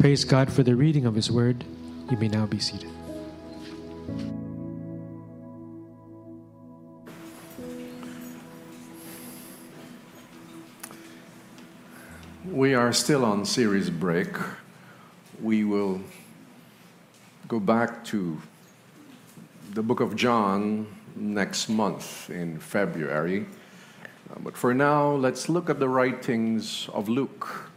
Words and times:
Praise 0.00 0.24
God 0.24 0.50
for 0.50 0.62
the 0.62 0.74
reading 0.74 1.04
of 1.04 1.14
his 1.14 1.30
word. 1.30 1.62
You 2.10 2.16
may 2.16 2.28
now 2.28 2.46
be 2.46 2.58
seated. 2.58 2.88
We 12.50 12.72
are 12.72 12.94
still 12.94 13.26
on 13.26 13.44
series 13.44 13.90
break. 13.90 14.28
We 15.38 15.64
will 15.64 16.00
go 17.46 17.60
back 17.60 18.02
to 18.06 18.40
the 19.74 19.82
book 19.82 20.00
of 20.00 20.16
John 20.16 20.86
next 21.14 21.68
month 21.68 22.30
in 22.30 22.58
February. 22.58 23.44
Uh, 24.30 24.38
but 24.38 24.56
for 24.56 24.72
now, 24.72 25.10
let's 25.10 25.50
look 25.50 25.68
at 25.68 25.78
the 25.78 25.90
writings 25.90 26.88
of 26.94 27.10
Luke. 27.10 27.69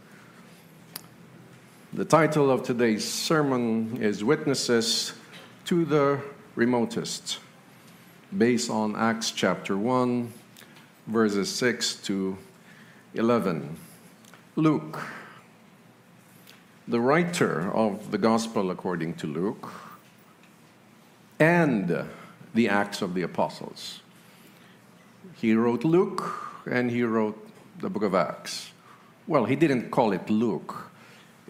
The 1.94 2.04
title 2.04 2.50
of 2.50 2.64
today's 2.64 3.04
sermon 3.04 4.02
is 4.02 4.24
Witnesses 4.24 5.12
to 5.66 5.84
the 5.84 6.20
Remotest, 6.56 7.38
based 8.36 8.68
on 8.68 8.96
Acts 8.96 9.30
chapter 9.30 9.76
1, 9.76 10.32
verses 11.06 11.54
6 11.54 11.94
to 12.06 12.36
11. 13.14 13.76
Luke, 14.56 15.04
the 16.88 16.98
writer 16.98 17.70
of 17.72 18.10
the 18.10 18.18
Gospel 18.18 18.72
according 18.72 19.14
to 19.14 19.28
Luke, 19.28 19.70
and 21.38 22.08
the 22.54 22.68
Acts 22.68 23.02
of 23.02 23.14
the 23.14 23.22
Apostles. 23.22 24.00
He 25.36 25.54
wrote 25.54 25.84
Luke 25.84 26.24
and 26.68 26.90
he 26.90 27.04
wrote 27.04 27.38
the 27.78 27.88
book 27.88 28.02
of 28.02 28.16
Acts. 28.16 28.72
Well, 29.28 29.44
he 29.44 29.54
didn't 29.54 29.92
call 29.92 30.10
it 30.10 30.28
Luke. 30.28 30.83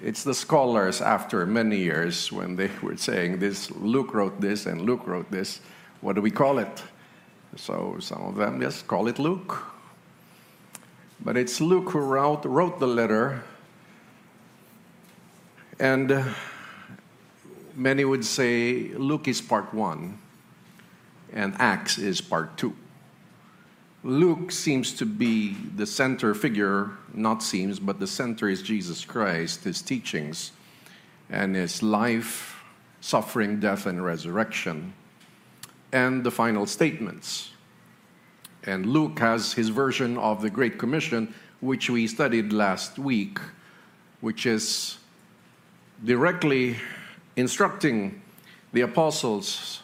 It's 0.05 0.22
the 0.22 0.34
scholars 0.34 1.00
after 1.00 1.47
many 1.47 1.78
years 1.78 2.30
when 2.30 2.56
they 2.56 2.70
were 2.83 2.98
saying 2.98 3.38
this, 3.38 3.70
Luke 3.70 4.12
wrote 4.12 4.38
this 4.38 4.66
and 4.66 4.83
Luke 4.83 5.06
wrote 5.06 5.30
this. 5.30 5.60
What 6.02 6.14
do 6.14 6.20
we 6.20 6.30
call 6.30 6.58
it? 6.58 6.83
So 7.56 7.97
some 8.00 8.20
of 8.20 8.34
them 8.34 8.60
just 8.60 8.86
call 8.86 9.08
it 9.08 9.19
Luke. 9.19 9.64
But 11.25 11.38
it's 11.38 11.59
Luke 11.59 11.88
who 11.91 12.00
wrote, 12.00 12.44
wrote 12.44 12.81
the 12.81 12.87
letter, 12.87 13.44
and 15.81 16.12
uh, 16.12 16.25
many 17.75 18.04
would 18.04 18.26
say 18.26 18.88
Luke 18.88 19.26
is 19.26 19.41
part 19.41 19.72
one, 19.72 20.19
and 21.32 21.54
Acts 21.59 21.97
is 21.97 22.21
part 22.21 22.59
two. 22.59 22.76
Luke 24.06 24.53
seems 24.53 24.92
to 24.92 25.06
be 25.06 25.54
the 25.76 25.87
center 25.87 26.34
figure, 26.34 26.91
not 27.15 27.42
seems, 27.42 27.78
but 27.78 27.98
the 27.98 28.06
center 28.06 28.50
is 28.50 28.60
Jesus 28.60 29.03
Christ, 29.03 29.65
his 29.65 29.81
teachings, 29.81 30.53
and 31.31 31.56
his 31.56 31.82
life, 31.82 32.62
suffering, 33.00 33.60
death, 33.60 33.87
and 33.87 34.04
resurrection, 34.04 34.92
and 35.91 36.22
the 36.22 36.31
final 36.31 36.66
statements. 36.66 37.53
And 38.65 38.84
Luke 38.84 39.19
has 39.20 39.54
his 39.54 39.70
version 39.70 40.19
of 40.19 40.42
the 40.42 40.50
Great 40.50 40.78
Commission, 40.78 41.32
which 41.60 41.88
we 41.88 42.06
studied 42.06 42.53
last 42.53 42.98
week, 42.98 43.38
which 44.21 44.44
is 44.44 44.98
directly 46.04 46.76
instructing 47.36 48.21
the 48.75 48.82
apostles 48.82 49.82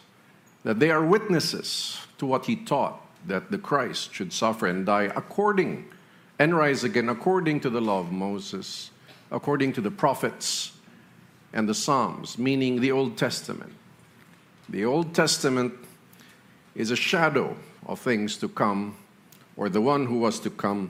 that 0.63 0.79
they 0.79 0.91
are 0.91 1.03
witnesses 1.03 1.97
to 2.19 2.27
what 2.27 2.45
he 2.45 2.55
taught 2.55 3.01
that 3.27 3.51
the 3.51 3.57
Christ 3.57 4.13
should 4.13 4.33
suffer 4.33 4.67
and 4.67 4.85
die 4.85 5.11
according 5.15 5.85
and 6.39 6.55
rise 6.55 6.83
again 6.83 7.09
according 7.09 7.59
to 7.59 7.69
the 7.69 7.81
law 7.81 7.99
of 7.99 8.11
Moses, 8.11 8.89
according 9.31 9.73
to 9.73 9.81
the 9.81 9.91
prophets 9.91 10.71
and 11.53 11.69
the 11.69 11.75
Psalms, 11.75 12.37
meaning 12.37 12.81
the 12.81 12.91
Old 12.91 13.17
Testament. 13.17 13.73
The 14.67 14.85
Old 14.85 15.13
Testament 15.13 15.73
is 16.75 16.91
a 16.91 16.95
shadow 16.95 17.55
of 17.85 17.99
things 17.99 18.37
to 18.37 18.47
come, 18.47 18.95
or 19.55 19.69
the 19.69 19.81
one 19.81 20.05
who 20.05 20.19
was 20.19 20.39
to 20.39 20.49
come, 20.49 20.89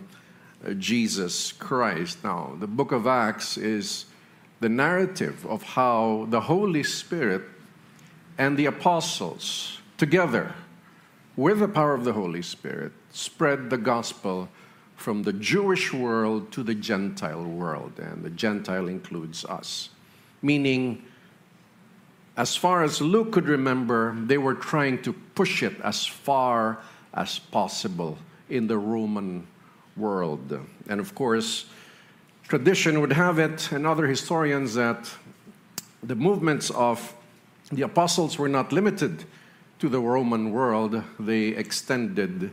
uh, 0.65 0.73
Jesus 0.73 1.51
Christ. 1.51 2.23
Now, 2.23 2.55
the 2.59 2.67
book 2.67 2.91
of 2.91 3.07
Acts 3.07 3.57
is 3.57 4.05
the 4.59 4.69
narrative 4.69 5.45
of 5.47 5.63
how 5.63 6.27
the 6.29 6.41
Holy 6.41 6.83
Spirit 6.83 7.41
and 8.37 8.55
the 8.55 8.67
apostles 8.67 9.79
together, 9.97 10.53
with 11.35 11.59
the 11.59 11.67
power 11.67 11.93
of 11.93 12.03
the 12.03 12.13
Holy 12.13 12.41
Spirit, 12.41 12.91
spread 13.11 13.69
the 13.69 13.77
gospel 13.77 14.49
from 14.95 15.23
the 15.23 15.33
Jewish 15.33 15.91
world 15.91 16.51
to 16.51 16.63
the 16.63 16.75
Gentile 16.75 17.43
world. 17.43 17.93
And 17.97 18.23
the 18.23 18.29
Gentile 18.29 18.87
includes 18.87 19.45
us, 19.45 19.89
meaning, 20.41 21.03
as 22.37 22.55
far 22.55 22.83
as 22.83 23.01
Luke 23.01 23.31
could 23.31 23.47
remember, 23.47 24.15
they 24.25 24.37
were 24.37 24.53
trying 24.53 25.01
to 25.03 25.13
push 25.13 25.63
it 25.63 25.79
as 25.81 26.05
far 26.05 26.79
as 27.13 27.39
possible 27.39 28.17
in 28.49 28.67
the 28.67 28.77
Roman 28.77 29.47
world. 29.97 30.59
And 30.87 30.99
of 30.99 31.13
course, 31.15 31.65
tradition 32.47 33.01
would 33.01 33.11
have 33.11 33.39
it, 33.39 33.71
and 33.71 33.85
other 33.85 34.07
historians, 34.07 34.75
that 34.75 35.09
the 36.03 36.15
movements 36.15 36.69
of 36.71 37.13
the 37.71 37.83
apostles 37.83 38.37
were 38.37 38.49
not 38.49 38.71
limited 38.71 39.25
to 39.81 39.89
the 39.89 39.99
Roman 39.99 40.51
world, 40.51 41.03
they 41.19 41.47
extended 41.47 42.51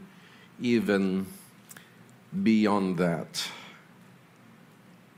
even 0.62 1.26
beyond 2.42 2.96
that. 2.96 3.46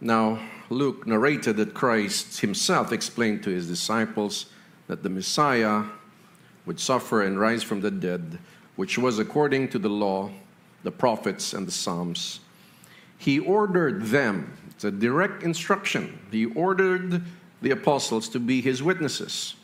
Now, 0.00 0.40
Luke 0.70 1.06
narrated 1.06 1.56
that 1.58 1.72
Christ 1.72 2.40
himself 2.40 2.90
explained 2.90 3.44
to 3.44 3.50
his 3.50 3.68
disciples 3.68 4.46
that 4.88 5.04
the 5.04 5.08
Messiah 5.08 5.84
would 6.66 6.80
suffer 6.80 7.22
and 7.22 7.38
rise 7.38 7.62
from 7.62 7.80
the 7.80 7.92
dead, 7.92 8.40
which 8.74 8.98
was 8.98 9.20
according 9.20 9.68
to 9.68 9.78
the 9.78 9.88
law, 9.88 10.32
the 10.82 10.90
prophets, 10.90 11.52
and 11.52 11.64
the 11.64 11.72
Psalms. 11.72 12.40
He 13.18 13.38
ordered 13.38 14.06
them, 14.06 14.56
it's 14.70 14.82
a 14.82 14.90
direct 14.90 15.44
instruction, 15.44 16.18
he 16.32 16.46
ordered 16.46 17.22
the 17.62 17.70
apostles 17.70 18.28
to 18.30 18.40
be 18.40 18.60
his 18.60 18.82
witnesses 18.82 19.54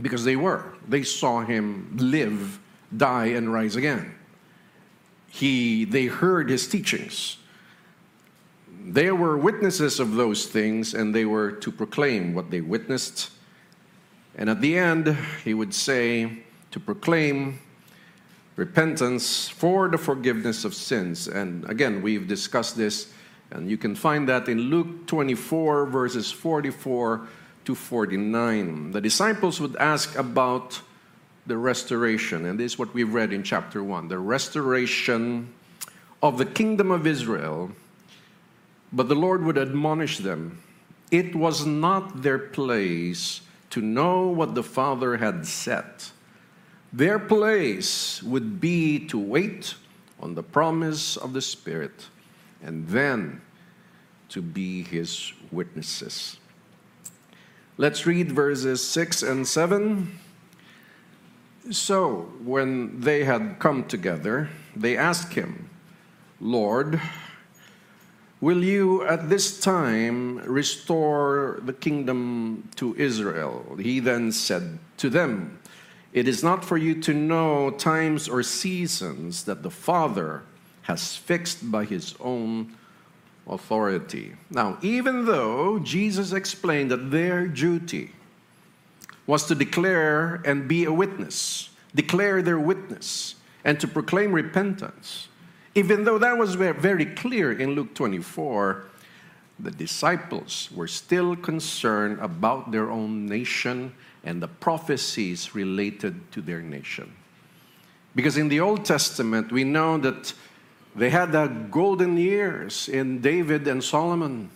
because 0.00 0.24
they 0.24 0.36
were. 0.36 0.72
They 0.88 1.02
saw 1.02 1.42
him 1.42 1.96
live, 1.98 2.58
die, 2.96 3.26
and 3.26 3.52
rise 3.52 3.76
again. 3.76 4.14
He, 5.28 5.84
they 5.84 6.06
heard 6.06 6.48
his 6.48 6.66
teachings. 6.66 7.38
They 8.84 9.12
were 9.12 9.36
witnesses 9.36 10.00
of 10.00 10.14
those 10.14 10.46
things, 10.46 10.94
and 10.94 11.14
they 11.14 11.24
were 11.24 11.52
to 11.52 11.70
proclaim 11.70 12.34
what 12.34 12.50
they 12.50 12.60
witnessed. 12.60 13.30
And 14.34 14.48
at 14.48 14.60
the 14.60 14.76
end, 14.76 15.16
he 15.44 15.54
would 15.54 15.74
say 15.74 16.42
to 16.70 16.80
proclaim 16.80 17.60
repentance 18.56 19.48
for 19.48 19.88
the 19.88 19.98
forgiveness 19.98 20.64
of 20.64 20.74
sins. 20.74 21.28
And 21.28 21.68
again, 21.68 22.02
we've 22.02 22.26
discussed 22.26 22.76
this, 22.76 23.12
and 23.50 23.70
you 23.70 23.76
can 23.76 23.94
find 23.94 24.28
that 24.28 24.48
in 24.48 24.58
Luke 24.58 25.06
24, 25.06 25.86
verses 25.86 26.30
44 26.30 27.26
to 27.64 27.74
49. 27.74 28.92
The 28.92 29.00
disciples 29.00 29.60
would 29.60 29.76
ask 29.76 30.16
about 30.16 30.80
the 31.46 31.56
restoration, 31.56 32.46
and 32.46 32.58
this 32.58 32.72
is 32.72 32.78
what 32.78 32.94
we've 32.94 33.12
read 33.12 33.32
in 33.32 33.42
chapter 33.42 33.82
1 33.82 34.08
the 34.08 34.18
restoration 34.18 35.52
of 36.22 36.38
the 36.38 36.46
kingdom 36.46 36.90
of 36.90 37.06
Israel. 37.06 37.72
But 38.92 39.08
the 39.08 39.14
Lord 39.14 39.42
would 39.44 39.58
admonish 39.58 40.18
them 40.18 40.62
it 41.12 41.36
was 41.36 41.66
not 41.66 42.22
their 42.22 42.38
place 42.38 43.42
to 43.68 43.82
know 43.82 44.28
what 44.28 44.54
the 44.54 44.62
Father 44.62 45.18
had 45.18 45.46
set. 45.46 46.10
Their 46.90 47.18
place 47.18 48.22
would 48.22 48.60
be 48.60 49.06
to 49.08 49.18
wait 49.18 49.74
on 50.18 50.34
the 50.34 50.42
promise 50.42 51.18
of 51.18 51.34
the 51.34 51.42
Spirit 51.42 52.08
and 52.62 52.88
then 52.88 53.42
to 54.30 54.40
be 54.40 54.82
his 54.82 55.32
witnesses. 55.50 56.38
Let's 57.78 58.04
read 58.04 58.32
verses 58.32 58.86
6 58.86 59.22
and 59.22 59.48
7. 59.48 60.18
So, 61.70 62.30
when 62.44 63.00
they 63.00 63.24
had 63.24 63.56
come 63.60 63.84
together, 63.84 64.50
they 64.76 64.94
asked 64.94 65.32
him, 65.32 65.70
Lord, 66.38 67.00
will 68.42 68.62
you 68.62 69.04
at 69.04 69.30
this 69.30 69.58
time 69.58 70.36
restore 70.40 71.60
the 71.62 71.72
kingdom 71.72 72.68
to 72.76 72.94
Israel? 72.96 73.78
He 73.80 74.00
then 74.00 74.32
said 74.32 74.78
to 74.98 75.08
them, 75.08 75.58
It 76.12 76.28
is 76.28 76.42
not 76.42 76.66
for 76.66 76.76
you 76.76 77.00
to 77.00 77.14
know 77.14 77.70
times 77.70 78.28
or 78.28 78.42
seasons 78.42 79.44
that 79.44 79.62
the 79.62 79.70
Father 79.70 80.42
has 80.82 81.16
fixed 81.16 81.72
by 81.72 81.86
his 81.86 82.14
own 82.20 82.76
authority. 83.46 84.34
Now, 84.50 84.78
even 84.82 85.26
though 85.26 85.78
Jesus 85.78 86.32
explained 86.32 86.90
that 86.90 87.10
their 87.10 87.46
duty 87.46 88.12
was 89.26 89.46
to 89.46 89.54
declare 89.54 90.42
and 90.44 90.68
be 90.68 90.84
a 90.84 90.92
witness, 90.92 91.70
declare 91.94 92.42
their 92.42 92.58
witness, 92.58 93.36
and 93.64 93.78
to 93.80 93.86
proclaim 93.86 94.32
repentance, 94.32 95.28
even 95.74 96.04
though 96.04 96.18
that 96.18 96.36
was 96.36 96.54
very 96.54 97.06
clear 97.06 97.52
in 97.52 97.70
Luke 97.70 97.94
24, 97.94 98.84
the 99.58 99.70
disciples 99.70 100.68
were 100.74 100.88
still 100.88 101.36
concerned 101.36 102.18
about 102.20 102.72
their 102.72 102.90
own 102.90 103.26
nation 103.26 103.92
and 104.24 104.42
the 104.42 104.48
prophecies 104.48 105.54
related 105.54 106.30
to 106.32 106.42
their 106.42 106.60
nation. 106.60 107.12
Because 108.14 108.36
in 108.36 108.48
the 108.48 108.60
Old 108.60 108.84
Testament, 108.84 109.50
we 109.50 109.64
know 109.64 109.98
that 109.98 110.34
they 110.94 111.10
had 111.10 111.32
the 111.32 111.46
golden 111.46 112.16
years 112.16 112.88
in 112.88 113.20
David 113.20 113.66
and 113.66 113.82
Solomon. 113.82 114.50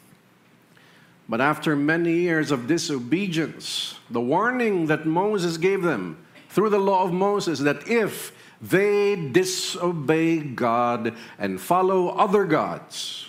But 1.28 1.40
after 1.40 1.74
many 1.74 2.12
years 2.12 2.50
of 2.50 2.66
disobedience, 2.66 3.98
the 4.10 4.20
warning 4.20 4.86
that 4.86 5.06
Moses 5.06 5.56
gave 5.56 5.82
them 5.82 6.18
through 6.50 6.70
the 6.70 6.78
law 6.78 7.04
of 7.04 7.12
Moses 7.12 7.60
that 7.60 7.88
if 7.88 8.32
they 8.60 9.16
disobey 9.16 10.38
God 10.38 11.14
and 11.38 11.60
follow 11.60 12.08
other 12.10 12.44
gods, 12.44 13.26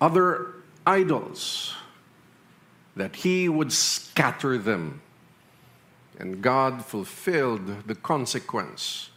other 0.00 0.54
idols, 0.86 1.74
that 2.96 3.16
He 3.16 3.48
would 3.48 3.72
scatter 3.72 4.58
them. 4.58 5.00
And 6.18 6.42
God 6.42 6.84
fulfilled 6.84 7.86
the 7.86 7.94
consequence 7.94 9.10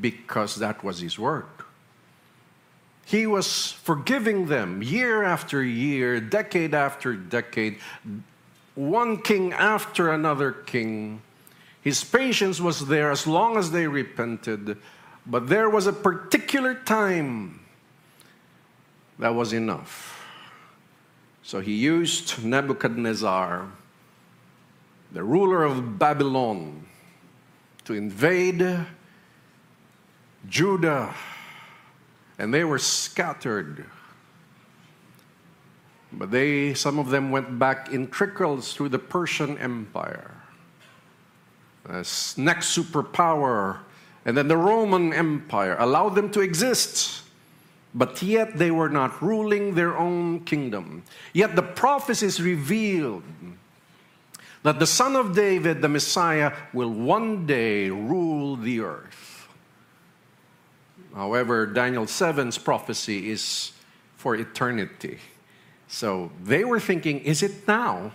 because 0.00 0.56
that 0.56 0.82
was 0.82 1.00
His 1.00 1.18
word. 1.18 1.46
He 3.04 3.26
was 3.26 3.72
forgiving 3.72 4.46
them 4.46 4.82
year 4.82 5.22
after 5.22 5.62
year, 5.62 6.20
decade 6.20 6.74
after 6.74 7.14
decade, 7.14 7.78
one 8.74 9.20
king 9.20 9.52
after 9.52 10.10
another 10.10 10.52
king. 10.52 11.20
His 11.82 12.04
patience 12.04 12.60
was 12.60 12.86
there 12.86 13.10
as 13.10 13.26
long 13.26 13.56
as 13.56 13.70
they 13.70 13.86
repented, 13.86 14.78
but 15.26 15.48
there 15.48 15.68
was 15.68 15.86
a 15.86 15.92
particular 15.92 16.74
time 16.74 17.60
that 19.18 19.34
was 19.34 19.52
enough. 19.52 20.24
So 21.42 21.60
he 21.60 21.74
used 21.74 22.44
Nebuchadnezzar, 22.44 23.68
the 25.10 25.24
ruler 25.24 25.64
of 25.64 25.98
Babylon, 25.98 26.86
to 27.84 27.94
invade 27.94 28.86
Judah, 30.48 31.14
and 32.38 32.52
they 32.52 32.64
were 32.64 32.78
scattered. 32.78 33.84
But 36.12 36.30
they, 36.30 36.74
some 36.74 36.98
of 36.98 37.08
them 37.10 37.30
went 37.30 37.58
back 37.58 37.90
in 37.90 38.08
trickles 38.08 38.74
through 38.74 38.90
the 38.90 38.98
Persian 38.98 39.56
Empire. 39.58 40.30
Uh, 41.88 41.98
As 41.98 42.36
next 42.36 42.76
superpower, 42.76 43.78
and 44.24 44.36
then 44.36 44.46
the 44.48 44.56
Roman 44.56 45.12
Empire 45.12 45.76
allowed 45.78 46.14
them 46.14 46.30
to 46.32 46.40
exist. 46.40 47.22
But 47.94 48.22
yet 48.22 48.56
they 48.56 48.70
were 48.70 48.88
not 48.88 49.20
ruling 49.20 49.74
their 49.74 49.96
own 49.96 50.40
kingdom. 50.44 51.02
Yet 51.32 51.56
the 51.56 51.62
prophecies 51.62 52.40
revealed 52.40 53.22
that 54.62 54.78
the 54.78 54.86
Son 54.86 55.16
of 55.16 55.34
David, 55.34 55.82
the 55.82 55.88
Messiah, 55.88 56.52
will 56.72 56.88
one 56.88 57.46
day 57.46 57.90
rule 57.90 58.56
the 58.56 58.80
earth. 58.80 59.31
However, 61.14 61.66
Daniel 61.66 62.06
7's 62.06 62.58
prophecy 62.58 63.30
is 63.30 63.72
for 64.16 64.34
eternity. 64.34 65.18
So 65.88 66.30
they 66.42 66.64
were 66.64 66.80
thinking, 66.80 67.20
is 67.20 67.42
it 67.42 67.68
now? 67.68 68.12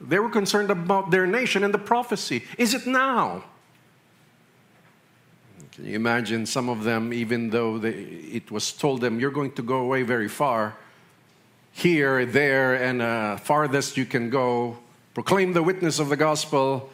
They 0.00 0.18
were 0.20 0.30
concerned 0.30 0.70
about 0.70 1.10
their 1.10 1.26
nation 1.26 1.64
and 1.64 1.74
the 1.74 1.78
prophecy. 1.78 2.44
Is 2.56 2.72
it 2.72 2.86
now? 2.86 3.42
Can 5.72 5.86
you 5.86 5.96
imagine 5.96 6.46
some 6.46 6.68
of 6.68 6.84
them, 6.84 7.12
even 7.12 7.50
though 7.50 7.78
they, 7.78 7.90
it 7.90 8.50
was 8.50 8.72
told 8.72 9.00
them, 9.00 9.18
you're 9.18 9.30
going 9.30 9.52
to 9.52 9.62
go 9.62 9.78
away 9.78 10.02
very 10.02 10.28
far, 10.28 10.76
here, 11.72 12.26
there, 12.26 12.74
and 12.74 13.00
uh, 13.00 13.36
farthest 13.36 13.96
you 13.96 14.04
can 14.04 14.30
go, 14.30 14.78
proclaim 15.14 15.52
the 15.52 15.62
witness 15.62 15.98
of 15.98 16.08
the 16.08 16.16
gospel. 16.16 16.90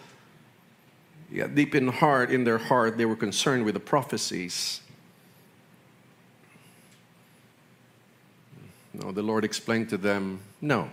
Yet 1.31 1.55
deep 1.55 1.75
in 1.75 1.89
heart, 1.89 2.31
in 2.31 2.45
their 2.45 2.59
heart, 2.59 2.97
they 2.97 3.07
were 3.07 3.17
concerned 3.17 3.65
with 3.65 3.75
the 3.75 3.81
prophecies. 3.81 4.81
No, 8.95 9.11
the 9.11 9.23
Lord 9.23 9.45
explained 9.45 9.89
to 9.91 9.97
them, 9.97 10.41
no. 10.61 10.89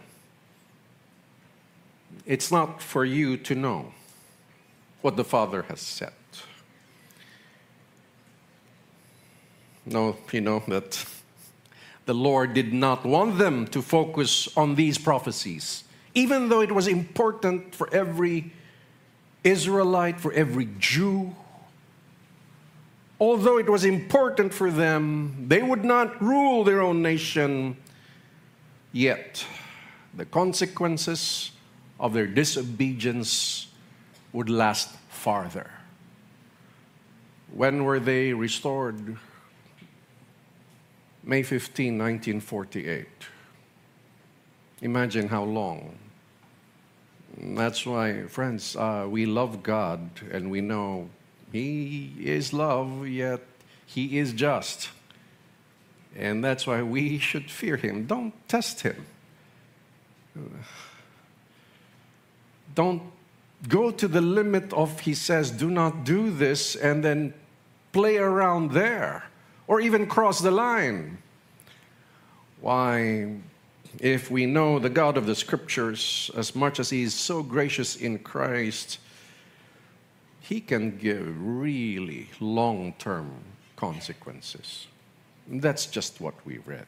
It's 2.25 2.51
not 2.51 2.81
for 2.81 3.06
you 3.06 3.38
to 3.38 3.56
know 3.56 3.94
what 5.01 5.15
the 5.18 5.24
Father 5.24 5.63
has 5.63 5.80
said. 5.80 6.13
No, 9.86 10.18
you 10.31 10.42
know 10.42 10.63
that 10.68 11.06
the 12.06 12.13
Lord 12.13 12.53
did 12.53 12.74
not 12.74 13.06
want 13.06 13.38
them 13.38 13.68
to 13.68 13.81
focus 13.81 14.56
on 14.57 14.75
these 14.75 14.97
prophecies, 14.97 15.83
even 16.13 16.50
though 16.50 16.62
it 16.62 16.71
was 16.71 16.88
important 16.88 17.74
for 17.75 17.92
every 17.94 18.51
Israelite, 19.44 20.19
for 20.19 20.31
every 20.33 20.69
Jew. 20.80 21.35
Although 23.19 23.59
it 23.59 23.69
was 23.69 23.85
important 23.85 24.54
for 24.54 24.71
them, 24.71 25.45
they 25.47 25.61
would 25.61 25.85
not 25.85 26.19
rule 26.21 26.64
their 26.64 26.81
own 26.81 27.02
nation 27.02 27.78
Yet, 28.94 29.45
the 30.14 30.26
consequences 30.26 31.52
of 32.00 32.14
their 32.14 32.28
disobedience 32.28 33.68
would 34.33 34.50
last 34.50 34.90
farther. 35.10 35.71
When 37.54 37.83
were 37.83 38.00
they 38.00 38.33
restored? 38.33 39.18
May 41.24 41.44
15, 41.44 41.98
1948. 41.98 43.07
Imagine 44.81 45.28
how 45.28 45.44
long. 45.44 45.98
That's 47.38 47.86
why, 47.86 48.24
friends, 48.24 48.76
uh, 48.76 49.06
we 49.10 49.26
love 49.26 49.64
God 49.64 50.10
and 50.31 50.50
we 50.50 50.62
know 50.62 51.10
He 51.52 52.14
is 52.19 52.52
love, 52.52 53.07
yet 53.07 53.42
He 53.86 54.18
is 54.18 54.33
just. 54.33 54.90
And 56.15 56.44
that's 56.44 56.68
why 56.68 56.81
we 56.81 57.18
should 57.19 57.49
fear 57.49 57.77
him. 57.77 58.06
Don't 58.06 58.33
test 58.47 58.81
him. 58.81 59.06
Don't 62.75 63.01
go 63.68 63.91
to 63.91 64.07
the 64.07 64.21
limit 64.21 64.73
of, 64.73 64.99
he 65.01 65.13
says, 65.13 65.51
do 65.51 65.69
not 65.69 66.03
do 66.03 66.31
this, 66.31 66.75
and 66.75 67.03
then 67.03 67.33
play 67.91 68.18
around 68.18 68.71
there 68.71 69.25
or 69.68 69.80
even 69.80 70.06
cross 70.06 70.39
the 70.39 70.51
line. 70.51 71.18
Why, 72.59 73.35
if 73.99 74.30
we 74.30 74.45
know 74.45 74.80
the 74.80 74.89
God 74.89 75.18
of 75.18 75.25
the 75.25 75.35
scriptures 75.35 76.30
as 76.35 76.56
much 76.56 76.80
as 76.80 76.89
he 76.89 77.03
is 77.03 77.13
so 77.13 77.44
gracious 77.44 77.95
in 77.95 78.19
Christ, 78.19 78.99
he 80.41 80.59
can 80.59 80.97
give 80.97 81.33
really 81.39 82.30
long 82.39 82.94
term 82.99 83.31
consequences. 83.75 84.87
That's 85.48 85.86
just 85.86 86.21
what 86.21 86.33
we 86.45 86.60
read. 86.60 86.86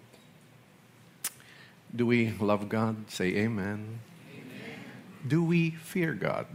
Do 1.96 2.06
we 2.06 2.32
love 2.40 2.70
God? 2.70 3.10
Say 3.10 3.36
amen. 3.36 4.00
amen. 4.32 4.80
Do 5.28 5.44
we 5.44 5.72
fear 5.72 6.14
God? 6.14 6.48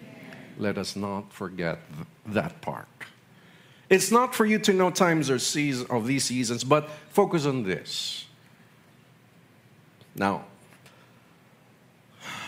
Amen. 0.00 0.36
Let 0.58 0.78
us 0.78 0.94
not 0.94 1.32
forget 1.32 1.80
th- 1.94 2.06
that 2.26 2.60
part. 2.60 2.86
It's 3.88 4.10
not 4.10 4.34
for 4.34 4.46
you 4.46 4.58
to 4.60 4.72
know 4.72 4.90
times 4.90 5.30
or 5.30 5.38
seasons 5.38 5.88
of 5.90 6.06
these 6.06 6.24
seasons, 6.24 6.64
but 6.64 6.88
focus 7.10 7.46
on 7.46 7.62
this. 7.62 8.26
Now, 10.14 10.44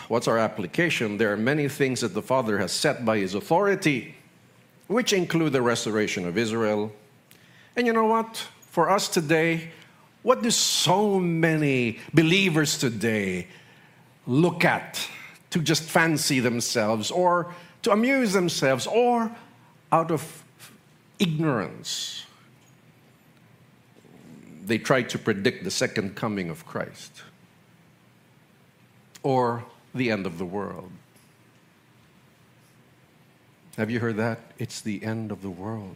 what's 0.07 0.27
our 0.27 0.37
application? 0.37 1.17
There 1.17 1.31
are 1.31 1.37
many 1.37 1.67
things 1.69 2.01
that 2.01 2.13
the 2.13 2.21
Father 2.21 2.57
has 2.57 2.71
set 2.71 3.05
by 3.05 3.19
His 3.19 3.35
authority, 3.35 4.15
which 4.87 5.13
include 5.13 5.53
the 5.53 5.61
restoration 5.61 6.27
of 6.27 6.37
Israel. 6.37 6.91
And 7.75 7.85
you 7.85 7.93
know 7.93 8.05
what? 8.05 8.47
For 8.71 8.89
us 8.89 9.07
today, 9.07 9.71
what 10.21 10.43
do 10.43 10.51
so 10.51 11.19
many 11.19 11.99
believers 12.13 12.77
today 12.77 13.47
look 14.27 14.63
at 14.63 15.07
to 15.49 15.59
just 15.59 15.83
fancy 15.83 16.39
themselves 16.39 17.09
or 17.09 17.53
to 17.81 17.91
amuse 17.91 18.33
themselves 18.33 18.85
or 18.85 19.31
out 19.91 20.11
of 20.11 20.43
ignorance? 21.17 22.25
They 24.65 24.77
try 24.77 25.01
to 25.01 25.17
predict 25.17 25.63
the 25.63 25.71
second 25.71 26.15
coming 26.15 26.49
of 26.49 26.65
Christ 26.65 27.23
or 29.23 29.65
the 29.95 30.11
end 30.11 30.27
of 30.27 30.37
the 30.37 30.45
world. 30.45 30.91
Have 33.77 33.89
you 33.89 33.99
heard 33.99 34.17
that? 34.17 34.39
It's 34.59 34.81
the 34.81 35.03
end 35.03 35.31
of 35.31 35.41
the 35.41 35.49
world. 35.49 35.95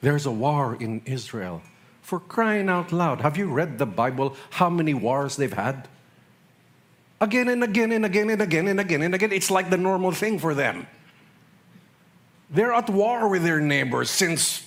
There's 0.00 0.26
a 0.26 0.30
war 0.30 0.76
in 0.80 1.02
Israel. 1.04 1.60
For 2.04 2.20
crying 2.20 2.68
out 2.68 2.92
loud, 2.92 3.22
have 3.22 3.38
you 3.38 3.46
read 3.46 3.78
the 3.78 3.86
Bible? 3.86 4.36
How 4.50 4.68
many 4.68 4.92
wars 4.92 5.36
they've 5.36 5.50
had? 5.50 5.88
Again 7.18 7.48
and 7.48 7.64
again 7.64 7.92
and 7.92 8.04
again 8.04 8.28
and 8.28 8.42
again 8.42 8.68
and 8.68 8.78
again 8.78 9.00
and 9.00 9.14
again. 9.14 9.32
It's 9.32 9.50
like 9.50 9.70
the 9.70 9.78
normal 9.78 10.12
thing 10.12 10.38
for 10.38 10.52
them. 10.52 10.86
They're 12.50 12.74
at 12.74 12.90
war 12.90 13.26
with 13.26 13.42
their 13.42 13.58
neighbors 13.58 14.10
since, 14.10 14.66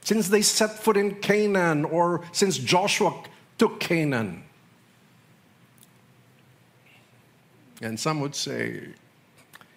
since 0.00 0.28
they 0.28 0.40
set 0.40 0.78
foot 0.78 0.96
in 0.96 1.16
Canaan 1.16 1.84
or 1.84 2.22
since 2.32 2.56
Joshua 2.56 3.12
took 3.58 3.78
Canaan. 3.78 4.44
And 7.82 8.00
some 8.00 8.22
would 8.22 8.34
say 8.34 8.94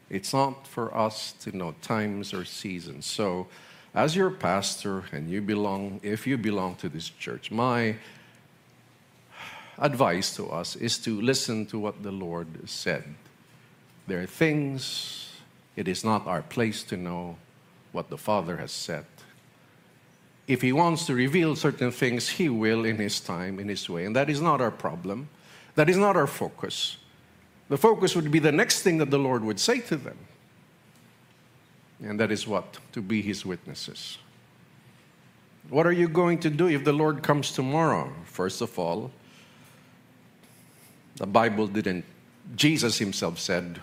it's 0.10 0.32
not 0.32 0.66
for 0.66 0.96
us 0.98 1.34
to 1.42 1.52
know 1.52 1.76
times 1.82 2.34
or 2.34 2.46
seasons. 2.46 3.06
So, 3.06 3.48
as 3.96 4.16
your 4.16 4.30
pastor, 4.30 5.06
and 5.14 5.30
you 5.30 5.42
belong, 5.42 6.02
if 6.04 6.28
you 6.28 6.38
belong 6.38 6.76
to 6.76 6.90
this 6.90 7.10
church, 7.10 7.50
my 7.50 7.96
advice 9.80 10.36
to 10.36 10.48
us 10.50 10.76
is 10.76 10.98
to 11.00 11.22
listen 11.22 11.66
to 11.68 11.80
what 11.80 12.04
the 12.04 12.12
Lord 12.12 12.48
said. 12.70 13.04
There 14.06 14.22
are 14.22 14.26
things 14.26 15.32
it 15.78 15.88
is 15.88 16.04
not 16.04 16.28
our 16.28 16.42
place 16.42 16.84
to 16.84 16.98
know 16.98 17.38
what 17.94 18.10
the 18.10 18.18
Father 18.18 18.58
has 18.58 18.72
said. 18.72 19.06
If 20.48 20.62
He 20.62 20.74
wants 20.74 21.06
to 21.08 21.16
reveal 21.16 21.56
certain 21.56 21.92
things, 21.92 22.30
He 22.30 22.50
will 22.50 22.84
in 22.84 22.98
His 22.98 23.22
time, 23.22 23.60
in 23.60 23.70
His 23.70 23.90
way. 23.90 24.06
And 24.06 24.16
that 24.16 24.30
is 24.30 24.42
not 24.42 24.60
our 24.60 24.72
problem. 24.72 25.30
That 25.76 25.90
is 25.90 25.98
not 25.98 26.16
our 26.16 26.28
focus. 26.28 26.98
The 27.70 27.78
focus 27.78 28.16
would 28.16 28.30
be 28.30 28.40
the 28.40 28.52
next 28.52 28.82
thing 28.82 28.98
that 29.00 29.10
the 29.10 29.18
Lord 29.18 29.44
would 29.44 29.60
say 29.60 29.80
to 29.80 29.96
them. 29.96 30.18
And 32.04 32.20
that 32.20 32.32
is 32.32 32.48
what? 32.48 32.78
To 32.94 33.02
be 33.02 33.22
his 33.22 33.46
witnesses. 33.46 34.18
What 35.70 35.88
are 35.88 35.92
you 35.92 36.08
going 36.08 36.40
to 36.40 36.50
do 36.50 36.68
if 36.68 36.84
the 36.84 36.94
Lord 36.94 37.24
comes 37.24 37.52
tomorrow? 37.52 38.12
First 38.26 38.62
of 38.62 38.78
all, 38.78 39.12
the 41.16 41.26
Bible 41.26 41.68
didn't, 41.68 42.06
Jesus 42.56 42.98
himself 42.98 43.40
said, 43.40 43.80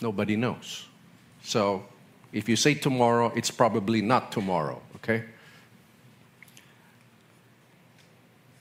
nobody 0.00 0.36
knows. 0.36 0.86
So 1.42 1.84
if 2.32 2.48
you 2.48 2.56
say 2.56 2.74
tomorrow, 2.74 3.32
it's 3.34 3.50
probably 3.50 4.02
not 4.02 4.30
tomorrow, 4.30 4.80
okay? 4.96 5.24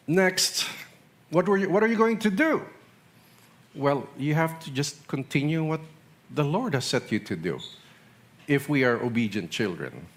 Next, 0.08 0.66
what, 1.30 1.48
were 1.48 1.58
you, 1.58 1.70
what 1.70 1.84
are 1.84 1.88
you 1.88 1.98
going 1.98 2.18
to 2.20 2.32
do? 2.32 2.64
Well, 3.76 4.08
you 4.18 4.34
have 4.34 4.60
to 4.62 4.72
just 4.72 5.08
continue 5.08 5.64
what 5.64 5.82
the 6.34 6.44
Lord 6.44 6.74
has 6.74 6.86
set 6.86 7.12
you 7.12 7.20
to 7.20 7.36
do 7.36 7.60
if 8.52 8.68
we 8.68 8.84
are 8.84 9.02
obedient 9.02 9.50
children. 9.50 10.08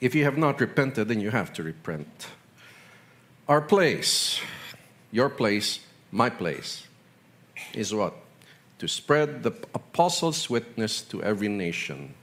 If 0.00 0.14
you 0.14 0.24
have 0.24 0.38
not 0.38 0.58
repented, 0.58 1.08
then 1.08 1.20
you 1.20 1.30
have 1.30 1.52
to 1.52 1.62
repent. 1.62 2.28
Our 3.46 3.60
place, 3.60 4.40
your 5.12 5.28
place, 5.28 5.80
my 6.10 6.30
place, 6.30 6.86
is 7.74 7.94
what? 7.94 8.14
To 8.78 8.88
spread 8.88 9.42
the 9.42 9.52
apostles' 9.74 10.48
witness 10.48 11.02
to 11.02 11.22
every 11.22 11.48
nation, 11.48 12.14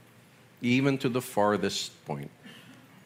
even 0.60 0.98
to 0.98 1.08
the 1.08 1.22
farthest 1.22 2.04
point. 2.04 2.30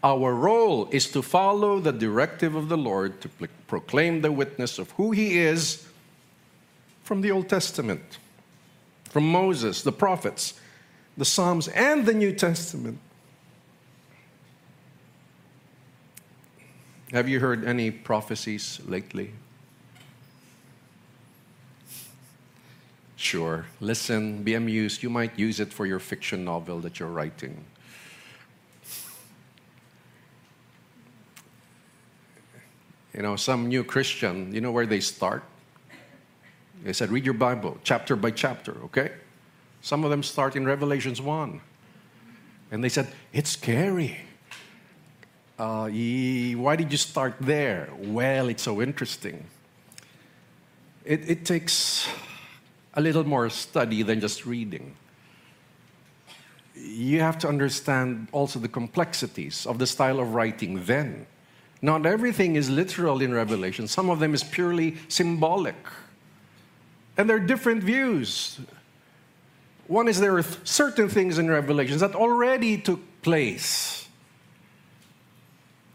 Our 0.03 0.35
role 0.35 0.89
is 0.91 1.11
to 1.11 1.21
follow 1.21 1.79
the 1.79 1.93
directive 1.93 2.55
of 2.55 2.71
the 2.71 2.79
Lord 2.79 3.21
to 3.21 3.29
proclaim 3.67 4.23
the 4.23 4.33
witness 4.33 4.79
of 4.79 4.93
who 4.93 5.11
He 5.11 5.39
is 5.39 5.87
from 7.03 7.21
the 7.21 7.31
Old 7.31 7.51
Testament, 7.51 8.19
from 9.09 9.31
Moses, 9.31 9.83
the 9.83 9.93
prophets, 9.93 10.55
the 11.17 11.25
Psalms, 11.25 11.69
and 11.69 12.07
the 12.07 12.13
New 12.13 12.33
Testament. 12.33 12.99
Have 17.13 17.29
you 17.29 17.41
heard 17.41 17.65
any 17.65 17.91
prophecies 17.91 18.81
lately? 18.87 19.33
Sure. 23.17 23.67
Listen, 23.81 24.43
be 24.43 24.55
amused. 24.55 25.03
You 25.03 25.11
might 25.11 25.39
use 25.39 25.59
it 25.59 25.73
for 25.73 25.87
your 25.87 25.99
fiction 25.99 26.45
novel 26.45 26.81
that 26.81 27.01
you're 27.01 27.09
writing. 27.09 27.65
you 33.19 33.23
know, 33.23 33.35
some 33.35 33.67
new 33.67 33.83
Christian, 33.83 34.55
you 34.55 34.61
know 34.61 34.71
where 34.71 34.87
they 34.87 35.01
start? 35.01 35.43
They 36.83 36.93
said, 36.93 37.11
read 37.11 37.25
your 37.25 37.35
Bible, 37.35 37.79
chapter 37.83 38.17
by 38.17 38.31
chapter, 38.31 38.77
okay? 38.85 39.13
Some 39.81 40.05
of 40.05 40.11
them 40.11 40.23
start 40.23 40.57
in 40.57 40.65
Revelations 40.65 41.21
1. 41.21 41.61
And 42.71 42.85
they 42.85 42.89
said, 42.89 43.09
it's 43.33 43.51
scary. 43.51 44.19
Uh, 45.59 45.89
why 45.89 46.77
did 46.77 46.93
you 46.93 46.99
start 46.99 47.35
there? 47.41 47.89
Well, 47.99 48.49
it's 48.49 48.63
so 48.63 48.81
interesting. 48.81 49.45
It, 51.05 51.29
it 51.29 51.45
takes 51.45 52.09
a 52.95 53.01
little 53.01 53.25
more 53.25 53.49
study 53.51 54.03
than 54.03 54.21
just 54.21 54.47
reading. 54.47 54.95
You 56.75 57.21
have 57.21 57.39
to 57.39 57.49
understand 57.49 58.29
also 58.31 58.59
the 58.59 58.69
complexities 58.69 59.67
of 59.67 59.79
the 59.79 59.87
style 59.87 60.21
of 60.21 60.35
writing 60.35 60.85
then. 60.85 61.27
Not 61.81 62.07
everything 62.07 62.57
is 62.57 62.69
literal 62.69 63.21
in 63.21 63.33
Revelation, 63.33 63.89
some 63.89 64.11
of 64.11 64.19
them 64.19 64.35
is 64.35 64.45
purely 64.45 64.97
symbolic. 65.09 65.77
And 67.19 67.29
there 67.29 67.37
are 67.37 67.41
different 67.41 67.83
views. 67.83 68.61
One 69.89 70.07
is 70.07 70.21
there 70.21 70.39
are 70.39 70.45
certain 70.63 71.09
things 71.09 71.39
in 71.39 71.51
Revelations 71.51 72.01
that 72.01 72.15
already 72.15 72.79
took 72.79 73.01
place 73.23 74.07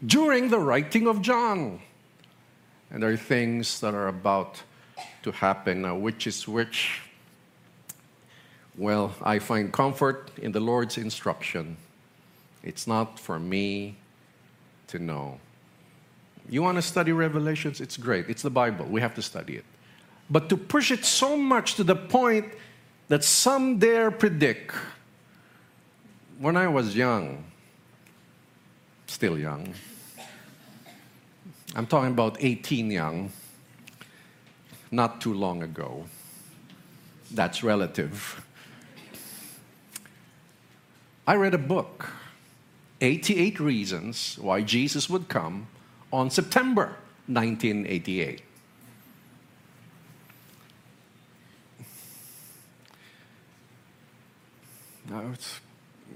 during 0.04 0.50
the 0.50 0.58
writing 0.58 1.06
of 1.06 1.22
John. 1.22 1.80
And 2.90 3.02
there 3.02 3.10
are 3.10 3.16
things 3.16 3.80
that 3.80 3.94
are 3.94 4.08
about 4.08 4.62
to 5.22 5.32
happen. 5.32 5.82
Now, 5.82 5.96
which 5.96 6.26
is 6.26 6.46
which? 6.46 7.00
Well, 8.76 9.14
I 9.22 9.38
find 9.38 9.72
comfort 9.72 10.30
in 10.42 10.52
the 10.52 10.60
Lord's 10.60 10.98
instruction. 10.98 11.78
It's 12.62 12.86
not 12.86 13.18
for 13.18 13.38
me 13.38 13.96
to 14.88 14.98
know. 14.98 15.38
You 16.50 16.62
want 16.62 16.76
to 16.76 16.82
study 16.82 17.12
Revelations? 17.12 17.80
It's 17.80 17.96
great. 17.96 18.28
It's 18.28 18.42
the 18.42 18.50
Bible. 18.50 18.84
We 18.84 19.00
have 19.00 19.14
to 19.14 19.22
study 19.22 19.56
it. 19.56 19.64
But 20.30 20.48
to 20.48 20.56
push 20.56 20.90
it 20.90 21.04
so 21.04 21.36
much 21.36 21.74
to 21.74 21.84
the 21.84 21.96
point 21.96 22.46
that 23.08 23.24
some 23.24 23.78
dare 23.78 24.10
predict, 24.10 24.74
when 26.38 26.56
I 26.56 26.68
was 26.68 26.96
young, 26.96 27.44
still 29.06 29.38
young, 29.38 29.74
I'm 31.76 31.86
talking 31.86 32.12
about 32.12 32.36
18 32.40 32.90
young, 32.90 33.32
not 34.90 35.20
too 35.20 35.34
long 35.34 35.62
ago. 35.62 36.04
That's 37.30 37.62
relative. 37.62 38.44
I 41.26 41.34
read 41.34 41.54
a 41.54 41.58
book, 41.58 42.10
88 43.00 43.58
Reasons 43.58 44.38
Why 44.38 44.62
Jesus 44.62 45.08
Would 45.10 45.28
Come 45.28 45.66
on 46.12 46.30
September 46.30 46.96
1988. 47.26 48.42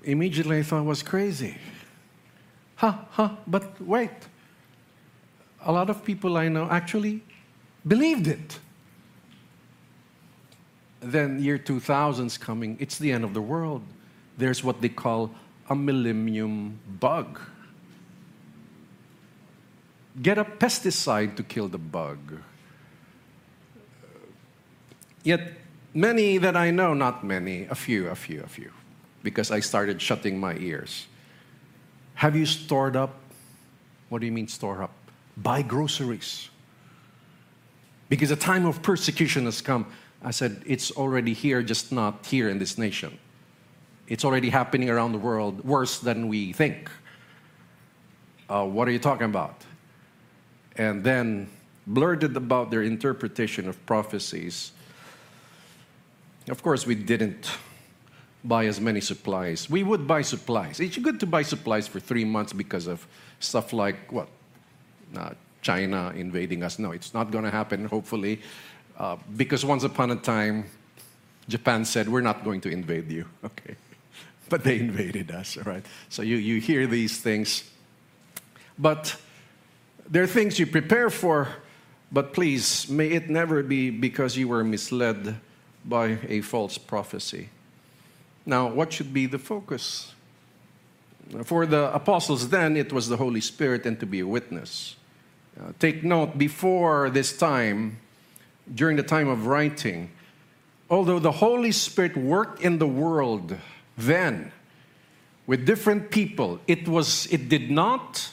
Immediately 0.05 0.59
I 0.59 0.63
thought 0.63 0.85
was 0.85 1.03
crazy. 1.03 1.57
Huh, 2.77 2.95
huh, 3.11 3.31
but 3.47 3.81
wait. 3.81 4.11
A 5.65 5.73
lot 5.73 5.91
of 5.91 6.05
people 6.05 6.37
I 6.37 6.49
know 6.49 6.69
actually 6.71 7.23
believed 7.87 8.27
it. 8.27 8.59
Then 11.01 11.43
year 11.43 11.59
2000's 11.59 12.39
coming, 12.39 12.77
it's 12.81 12.99
the 12.99 13.13
end 13.13 13.25
of 13.25 13.35
the 13.35 13.43
world. 13.43 13.83
There's 14.37 14.63
what 14.63 14.81
they 14.81 14.89
call 14.89 15.31
a 15.69 15.75
millennium 15.75 16.79
bug 17.01 17.41
get 20.23 20.39
a 20.39 20.45
pesticide 20.45 21.37
to 21.37 21.43
kill 21.43 21.69
the 21.69 21.79
bug. 21.79 22.19
Yet 25.23 25.53
many 25.95 26.39
that 26.39 26.57
I 26.57 26.71
know, 26.71 26.95
not 26.95 27.25
many, 27.25 27.65
a 27.65 27.75
few, 27.75 28.09
a 28.09 28.15
few, 28.15 28.43
a 28.43 28.47
few, 28.47 28.73
because 29.23 29.51
I 29.51 29.61
started 29.61 30.01
shutting 30.01 30.39
my 30.39 30.57
ears. 30.57 31.07
Have 32.15 32.35
you 32.37 32.47
stored 32.47 32.97
up? 32.97 33.15
What 34.09 34.21
do 34.21 34.27
you 34.27 34.33
mean, 34.33 34.49
store 34.49 34.83
up? 34.83 34.93
Buy 35.37 35.63
groceries. 35.63 36.49
Because 38.09 38.31
a 38.31 38.37
time 38.37 38.67
of 38.67 38.83
persecution 38.83 39.45
has 39.45 39.61
come. 39.61 39.87
I 40.23 40.31
said, 40.31 40.63
it's 40.67 40.91
already 40.91 41.33
here, 41.33 41.63
just 41.63 41.93
not 41.93 42.27
here 42.27 42.49
in 42.49 42.59
this 42.59 42.79
nation. 42.79 43.19
It's 44.09 44.25
already 44.25 44.51
happening 44.51 44.89
around 44.89 45.13
the 45.13 45.19
world, 45.19 45.65
worse 45.65 45.99
than 46.01 46.29
we 46.29 46.53
think. 46.53 46.91
Uh, 48.49 48.65
what 48.65 48.89
are 48.89 48.91
you 48.91 48.99
talking 48.99 49.27
about? 49.27 49.65
And 50.77 51.05
then 51.05 51.49
blurted 51.87 52.37
about 52.37 52.71
their 52.71 52.83
interpretation 52.83 53.69
of 53.69 53.85
prophecies. 53.85 54.73
Of 56.49 56.63
course, 56.63 56.87
we 56.87 56.95
didn't 56.95 57.51
buy 58.45 58.66
as 58.66 58.80
many 58.80 59.00
supplies. 59.00 59.68
We 59.68 59.83
would 59.83 60.07
buy 60.07 60.23
supplies. 60.23 60.80
It's 60.80 60.97
good 60.99 61.21
to 61.21 61.26
buy 61.26 61.42
supplies 61.42 61.88
for 61.88 62.00
three 62.00 62.25
months 62.25 62.52
because 62.52 62.87
of 62.87 63.07
stuff 63.40 63.73
like 63.73 64.12
what? 64.12 64.28
Uh, 65.16 65.30
China 65.62 66.12
invading 66.14 66.62
us. 66.62 66.78
No, 66.78 66.92
it's 66.92 67.12
not 67.14 67.30
going 67.30 67.45
to 67.45 67.50
happen, 67.50 67.85
hopefully, 67.85 68.40
uh, 68.97 69.16
because 69.37 69.64
once 69.64 69.85
upon 69.85 70.11
a 70.11 70.16
time, 70.16 70.64
Japan 71.49 71.85
said, 71.85 72.09
We're 72.09 72.21
not 72.21 72.45
going 72.45 72.61
to 72.62 72.71
invade 72.71 73.11
you. 73.11 73.26
Okay. 73.45 73.76
But 74.50 74.64
they 74.64 74.78
invaded 74.78 75.30
us, 75.30 75.59
all 75.59 75.64
right? 75.64 75.85
So 76.09 76.23
you, 76.23 76.37
you 76.37 76.59
hear 76.59 76.87
these 76.87 77.21
things. 77.21 77.64
But 78.78 79.14
there 80.09 80.23
are 80.23 80.26
things 80.26 80.59
you 80.59 80.66
prepare 80.66 81.11
for, 81.11 81.49
but 82.11 82.33
please, 82.33 82.88
may 82.88 83.09
it 83.09 83.28
never 83.28 83.62
be 83.62 83.90
because 83.90 84.38
you 84.38 84.49
were 84.49 84.64
misled 84.64 85.37
by 85.85 86.16
a 86.26 86.40
false 86.40 86.78
prophecy. 86.78 87.50
Now, 88.49 88.67
what 88.67 88.95
should 88.95 89.12
be 89.12 89.26
the 89.26 89.38
focus? 89.38 90.14
For 91.45 91.67
the 91.67 91.95
apostles, 91.95 92.49
then, 92.49 92.78
it 92.78 92.95
was 92.95 93.09
the 93.09 93.19
Holy 93.19 93.43
Spirit 93.43 93.85
and 93.85 94.00
to 94.00 94.07
be 94.07 94.21
a 94.21 94.26
witness. 94.26 94.97
Uh, 95.61 95.73
take 95.78 96.02
note, 96.02 96.38
before 96.38 97.11
this 97.11 97.37
time, 97.37 97.99
during 98.75 98.97
the 98.97 99.02
time 99.02 99.28
of 99.28 99.47
writing, 99.47 100.11
although 100.88 101.19
the 101.19 101.33
Holy 101.33 101.73
Spirit 101.73 102.17
worked 102.17 102.62
in 102.62 102.78
the 102.78 102.87
world 102.87 103.55
then 103.99 104.50
with 105.47 105.67
different 105.67 106.11
people, 106.11 106.59
it 106.67 106.88
was 106.88 107.26
it 107.26 107.50
did 107.50 107.71
not 107.71 108.33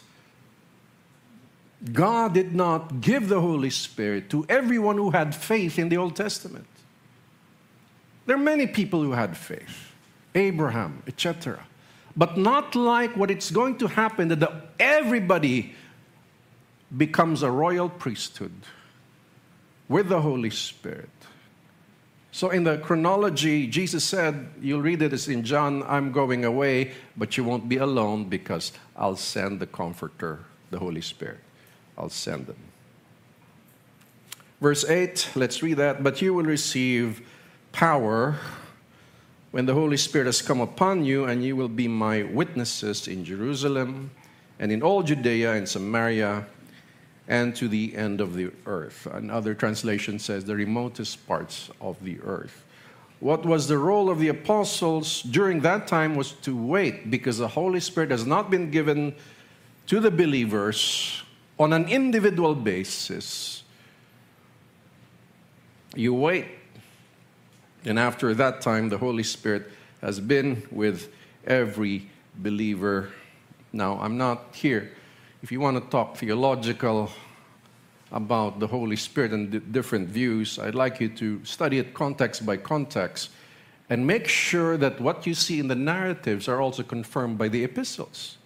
God 1.91 2.33
did 2.33 2.55
not 2.55 3.01
give 3.01 3.27
the 3.27 3.41
Holy 3.41 3.69
Spirit 3.69 4.29
to 4.29 4.45
everyone 4.47 4.95
who 4.95 5.11
had 5.11 5.35
faith 5.35 5.77
in 5.77 5.89
the 5.89 5.97
Old 5.97 6.15
Testament. 6.15 6.67
There 8.25 8.35
are 8.35 8.39
many 8.39 8.65
people 8.65 9.03
who 9.03 9.11
had 9.11 9.37
faith, 9.37 9.84
Abraham, 10.35 11.01
etc. 11.07 11.65
But 12.15 12.37
not 12.37 12.75
like 12.75 13.17
what 13.17 13.31
it's 13.31 13.49
going 13.51 13.77
to 13.77 13.87
happen 13.87 14.27
that 14.27 14.39
the, 14.39 14.61
everybody 14.79 15.73
becomes 16.95 17.41
a 17.43 17.49
royal 17.49 17.89
priesthood 17.89 18.53
with 19.89 20.09
the 20.09 20.21
Holy 20.21 20.49
Spirit. 20.49 21.09
So, 22.31 22.49
in 22.49 22.65
the 22.65 22.77
chronology, 22.77 23.65
Jesus 23.65 24.03
said, 24.03 24.49
you'll 24.61 24.81
read 24.81 25.01
it 25.01 25.13
as 25.13 25.29
in 25.29 25.43
John, 25.43 25.83
I'm 25.83 26.11
going 26.11 26.43
away, 26.43 26.91
but 27.15 27.37
you 27.37 27.45
won't 27.45 27.69
be 27.69 27.77
alone 27.77 28.25
because 28.25 28.73
I'll 28.95 29.15
send 29.15 29.61
the 29.61 29.67
Comforter, 29.67 30.39
the 30.69 30.79
Holy 30.79 30.99
Spirit. 30.99 31.39
I'll 31.97 32.09
send 32.09 32.47
them. 32.47 32.57
Verse 34.59 34.83
8, 34.83 35.29
let's 35.35 35.63
read 35.63 35.77
that. 35.77 36.03
But 36.03 36.21
you 36.21 36.33
will 36.33 36.43
receive 36.43 37.25
power 37.71 38.37
when 39.55 39.65
the 39.65 39.73
Holy 39.73 39.95
Spirit 39.95 40.25
has 40.25 40.41
come 40.41 40.59
upon 40.59 41.05
you, 41.05 41.23
and 41.23 41.41
you 41.41 41.55
will 41.55 41.69
be 41.69 41.87
my 41.87 42.23
witnesses 42.23 43.07
in 43.07 43.23
Jerusalem 43.23 44.11
and 44.59 44.69
in 44.69 44.83
all 44.83 45.01
Judea 45.01 45.53
and 45.53 45.65
Samaria 45.65 46.45
and 47.29 47.55
to 47.55 47.69
the 47.69 47.95
end 47.95 48.19
of 48.19 48.33
the 48.35 48.51
earth. 48.65 49.07
Another 49.09 49.53
translation 49.53 50.19
says 50.19 50.43
the 50.43 50.57
remotest 50.57 51.25
parts 51.25 51.69
of 51.79 51.95
the 52.03 52.19
earth. 52.25 52.65
What 53.21 53.45
was 53.45 53.69
the 53.69 53.77
role 53.77 54.09
of 54.09 54.19
the 54.19 54.27
apostles 54.27 55.21
during 55.21 55.61
that 55.61 55.87
time 55.87 56.15
was 56.15 56.33
to 56.41 56.53
wait 56.53 57.09
because 57.09 57.37
the 57.37 57.47
Holy 57.47 57.79
Spirit 57.79 58.11
has 58.11 58.25
not 58.25 58.51
been 58.51 58.71
given 58.71 59.15
to 59.87 60.01
the 60.01 60.11
believers 60.11 61.23
on 61.57 61.71
an 61.71 61.87
individual 61.87 62.55
basis. 62.55 63.63
You 65.95 66.13
wait, 66.13 66.45
and 67.85 67.99
after 67.99 68.33
that 68.33 68.61
time, 68.61 68.89
the 68.89 68.97
Holy 68.97 69.23
Spirit 69.23 69.71
has 70.01 70.19
been 70.19 70.63
with 70.71 71.11
every 71.45 72.09
believer. 72.35 73.09
Now, 73.71 73.99
I'm 73.99 74.17
not 74.17 74.53
here 74.53 74.91
if 75.45 75.51
you 75.51 75.59
want 75.59 75.77
to 75.77 75.89
talk 75.91 76.17
theological 76.17 77.11
about 78.11 78.59
the 78.59 78.65
Holy 78.65 78.95
Spirit 78.95 79.31
and 79.31 79.71
different 79.71 80.09
views, 80.09 80.57
I'd 80.57 80.73
like 80.73 80.99
you 80.99 81.07
to 81.09 81.45
study 81.45 81.77
it 81.77 81.93
context 81.93 82.43
by 82.43 82.57
context 82.57 83.29
and 83.87 84.07
make 84.07 84.27
sure 84.27 84.75
that 84.77 84.99
what 84.99 85.27
you 85.27 85.35
see 85.35 85.59
in 85.59 85.67
the 85.67 85.75
narratives 85.75 86.47
are 86.47 86.59
also 86.59 86.81
confirmed 86.81 87.37
by 87.37 87.47
the 87.47 87.63
epistles. 87.63 88.37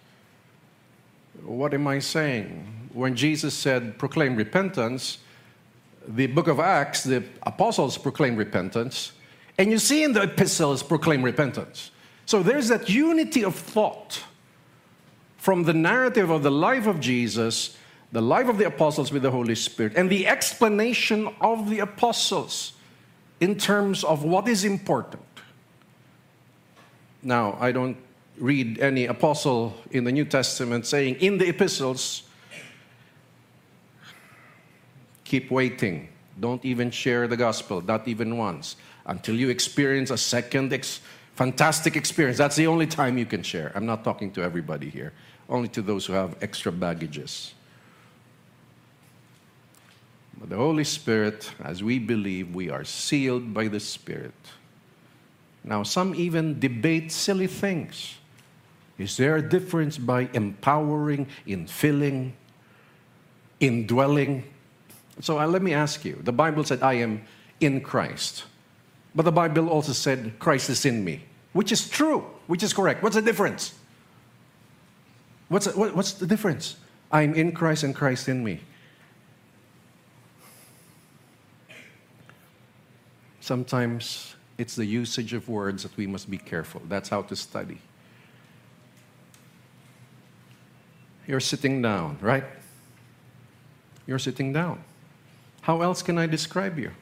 What 1.42 1.72
am 1.72 1.86
I 1.86 2.00
saying? 2.00 2.90
When 2.92 3.16
Jesus 3.16 3.54
said, 3.54 3.96
proclaim 3.96 4.36
repentance, 4.36 5.20
the 6.06 6.26
book 6.26 6.48
of 6.48 6.60
Acts, 6.60 7.04
the 7.04 7.24
apostles 7.44 7.96
proclaim 7.96 8.36
repentance, 8.36 9.12
and 9.60 9.70
you 9.70 9.78
see 9.78 10.02
in 10.02 10.14
the 10.14 10.22
epistles 10.22 10.82
proclaim 10.82 11.22
repentance. 11.22 11.90
So 12.24 12.42
there's 12.42 12.68
that 12.68 12.88
unity 12.88 13.44
of 13.44 13.54
thought 13.54 14.24
from 15.36 15.64
the 15.64 15.74
narrative 15.74 16.30
of 16.30 16.42
the 16.42 16.50
life 16.50 16.86
of 16.86 16.98
Jesus, 16.98 17.76
the 18.10 18.22
life 18.22 18.48
of 18.48 18.56
the 18.56 18.64
apostles 18.64 19.12
with 19.12 19.20
the 19.20 19.30
Holy 19.30 19.54
Spirit, 19.54 19.92
and 19.96 20.08
the 20.08 20.26
explanation 20.26 21.28
of 21.42 21.68
the 21.68 21.80
apostles 21.80 22.72
in 23.40 23.54
terms 23.58 24.02
of 24.02 24.24
what 24.24 24.48
is 24.48 24.64
important. 24.64 25.22
Now, 27.22 27.58
I 27.60 27.70
don't 27.70 27.98
read 28.38 28.78
any 28.80 29.04
apostle 29.04 29.74
in 29.90 30.04
the 30.04 30.12
New 30.12 30.24
Testament 30.24 30.86
saying 30.86 31.16
in 31.16 31.36
the 31.36 31.48
epistles, 31.50 32.22
keep 35.24 35.50
waiting. 35.50 36.08
Don't 36.40 36.64
even 36.64 36.90
share 36.90 37.28
the 37.28 37.36
gospel, 37.36 37.82
not 37.82 38.08
even 38.08 38.38
once, 38.38 38.76
until 39.06 39.34
you 39.34 39.48
experience 39.48 40.10
a 40.10 40.18
second 40.18 40.72
ex- 40.72 41.00
fantastic 41.34 41.96
experience. 41.96 42.38
That's 42.38 42.56
the 42.56 42.66
only 42.66 42.86
time 42.86 43.18
you 43.18 43.26
can 43.26 43.42
share. 43.42 43.72
I'm 43.74 43.86
not 43.86 44.04
talking 44.04 44.30
to 44.32 44.42
everybody 44.42 44.90
here 44.90 45.12
only 45.50 45.68
to 45.68 45.82
those 45.82 46.06
who 46.06 46.12
have 46.12 46.36
extra 46.40 46.70
baggages. 46.70 47.54
But 50.38 50.48
the 50.48 50.56
Holy 50.56 50.84
Spirit, 50.84 51.50
as 51.62 51.82
we 51.82 51.98
believe, 51.98 52.54
we 52.54 52.70
are 52.70 52.84
sealed 52.84 53.52
by 53.52 53.68
the 53.68 53.80
Spirit. 53.80 54.32
Now, 55.62 55.82
some 55.82 56.14
even 56.14 56.58
debate 56.58 57.12
silly 57.12 57.48
things. 57.48 58.16
Is 58.96 59.16
there 59.16 59.36
a 59.36 59.42
difference 59.42 59.98
by 59.98 60.30
empowering, 60.32 61.26
infilling, 61.46 62.32
indwelling? 63.58 64.44
So 65.20 65.38
uh, 65.38 65.46
let 65.46 65.62
me 65.62 65.74
ask 65.74 66.04
you 66.04 66.18
the 66.22 66.32
Bible 66.32 66.64
said, 66.64 66.82
I 66.82 66.94
am 66.94 67.22
in 67.60 67.82
Christ. 67.82 68.44
But 69.14 69.24
the 69.24 69.32
Bible 69.32 69.68
also 69.68 69.92
said, 69.92 70.38
Christ 70.38 70.70
is 70.70 70.84
in 70.86 71.04
me, 71.04 71.24
which 71.52 71.72
is 71.72 71.88
true, 71.88 72.24
which 72.46 72.62
is 72.62 72.72
correct. 72.72 73.02
What's 73.02 73.16
the 73.16 73.22
difference? 73.22 73.74
What's, 75.48 75.66
what, 75.74 75.96
what's 75.96 76.12
the 76.12 76.26
difference? 76.26 76.76
I'm 77.10 77.34
in 77.34 77.52
Christ 77.52 77.82
and 77.82 77.94
Christ 77.94 78.28
in 78.28 78.44
me. 78.44 78.60
Sometimes 83.40 84.36
it's 84.58 84.76
the 84.76 84.84
usage 84.84 85.32
of 85.32 85.48
words 85.48 85.82
that 85.82 85.96
we 85.96 86.06
must 86.06 86.30
be 86.30 86.38
careful. 86.38 86.82
That's 86.88 87.08
how 87.08 87.22
to 87.22 87.34
study. 87.34 87.80
You're 91.26 91.40
sitting 91.40 91.82
down, 91.82 92.18
right? 92.20 92.44
You're 94.06 94.18
sitting 94.18 94.52
down. 94.52 94.84
How 95.62 95.82
else 95.82 96.02
can 96.02 96.16
I 96.18 96.26
describe 96.26 96.78
you? 96.78 96.92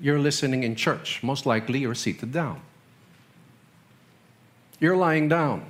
You're 0.00 0.18
listening 0.18 0.62
in 0.62 0.74
church. 0.76 1.22
Most 1.22 1.44
likely 1.46 1.80
you're 1.80 1.94
seated 1.94 2.32
down. 2.32 2.62
You're 4.80 4.96
lying 4.96 5.28
down. 5.28 5.66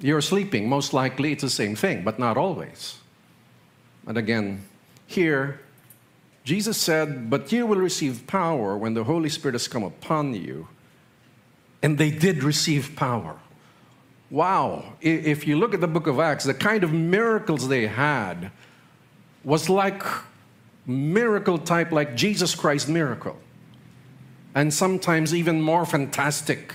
You're 0.00 0.20
sleeping, 0.20 0.68
most 0.68 0.92
likely 0.92 1.32
it's 1.32 1.42
the 1.42 1.50
same 1.50 1.74
thing, 1.74 2.04
but 2.04 2.18
not 2.18 2.36
always. 2.36 2.98
And 4.06 4.18
again, 4.18 4.64
here, 5.06 5.60
Jesus 6.44 6.76
said, 6.76 7.30
But 7.30 7.50
you 7.50 7.66
will 7.66 7.78
receive 7.78 8.26
power 8.26 8.76
when 8.76 8.94
the 8.94 9.04
Holy 9.04 9.28
Spirit 9.28 9.54
has 9.54 9.68
come 9.68 9.82
upon 9.82 10.34
you. 10.34 10.68
And 11.82 11.96
they 11.98 12.10
did 12.10 12.42
receive 12.42 12.94
power. 12.96 13.36
Wow. 14.30 14.94
If 15.00 15.46
you 15.46 15.56
look 15.56 15.72
at 15.72 15.80
the 15.80 15.88
book 15.88 16.06
of 16.06 16.18
Acts, 16.18 16.44
the 16.44 16.54
kind 16.54 16.84
of 16.84 16.92
miracles 16.92 17.68
they 17.68 17.86
had 17.86 18.50
was 19.44 19.68
like 19.68 20.02
miracle 20.86 21.58
type 21.58 21.92
like 21.92 22.16
Jesus 22.16 22.54
Christ 22.54 22.88
miracle. 22.88 23.36
And 24.54 24.72
sometimes 24.72 25.34
even 25.34 25.60
more 25.60 25.84
fantastic. 25.84 26.74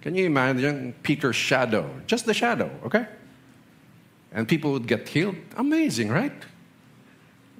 Can 0.00 0.14
you 0.14 0.26
imagine 0.26 0.94
Peter's 1.02 1.36
shadow? 1.36 1.88
Just 2.06 2.26
the 2.26 2.34
shadow, 2.34 2.70
okay? 2.84 3.06
And 4.32 4.48
people 4.48 4.72
would 4.72 4.88
get 4.88 5.08
healed. 5.08 5.36
Amazing, 5.56 6.08
right? 6.08 6.32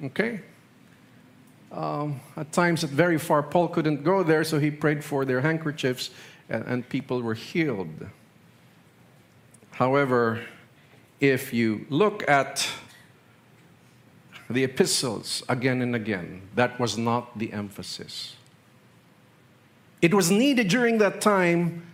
Okay? 0.02 0.40
Um, 1.70 2.20
at 2.36 2.52
times, 2.52 2.82
at 2.82 2.90
very 2.90 3.18
far, 3.18 3.42
Paul 3.42 3.68
couldn't 3.68 4.02
go 4.02 4.22
there, 4.22 4.44
so 4.44 4.58
he 4.58 4.70
prayed 4.70 5.04
for 5.04 5.24
their 5.24 5.40
handkerchiefs, 5.40 6.10
and, 6.48 6.64
and 6.64 6.88
people 6.88 7.22
were 7.22 7.34
healed. 7.34 8.08
However, 9.70 10.40
if 11.20 11.54
you 11.54 11.86
look 11.88 12.28
at 12.28 12.68
the 14.52 14.64
epistles 14.64 15.42
again 15.48 15.82
and 15.82 15.94
again, 15.94 16.42
that 16.54 16.78
was 16.78 16.96
not 16.98 17.38
the 17.38 17.52
emphasis. 17.52 18.36
It 20.00 20.12
was 20.12 20.30
needed 20.30 20.68
during 20.68 20.98
that 20.98 21.20
time, 21.20 21.86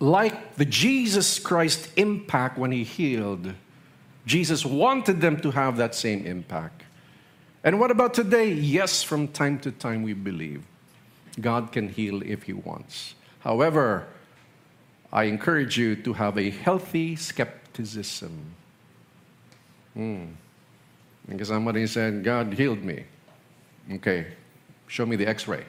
like 0.00 0.56
the 0.56 0.64
Jesus 0.64 1.38
Christ 1.38 1.90
impact 1.96 2.58
when 2.58 2.72
he 2.72 2.82
healed. 2.82 3.54
Jesus 4.24 4.64
wanted 4.64 5.20
them 5.20 5.38
to 5.40 5.50
have 5.50 5.76
that 5.76 5.94
same 5.94 6.26
impact. 6.26 6.82
And 7.62 7.78
what 7.78 7.90
about 7.90 8.14
today? 8.14 8.52
Yes, 8.52 9.02
from 9.02 9.28
time 9.28 9.58
to 9.60 9.72
time 9.72 10.02
we 10.02 10.12
believe 10.12 10.62
God 11.40 11.72
can 11.72 11.88
heal 11.88 12.22
if 12.22 12.44
he 12.44 12.52
wants. 12.52 13.14
However, 13.40 14.06
I 15.12 15.24
encourage 15.24 15.78
you 15.78 15.96
to 15.96 16.12
have 16.14 16.38
a 16.38 16.50
healthy 16.50 17.16
skepticism. 17.16 18.54
Mm. 19.96 20.34
Because 21.28 21.48
somebody 21.48 21.86
said, 21.86 22.22
God 22.22 22.54
healed 22.54 22.82
me. 22.82 23.04
Okay, 23.92 24.26
show 24.86 25.06
me 25.06 25.16
the 25.16 25.26
x 25.26 25.48
ray. 25.48 25.64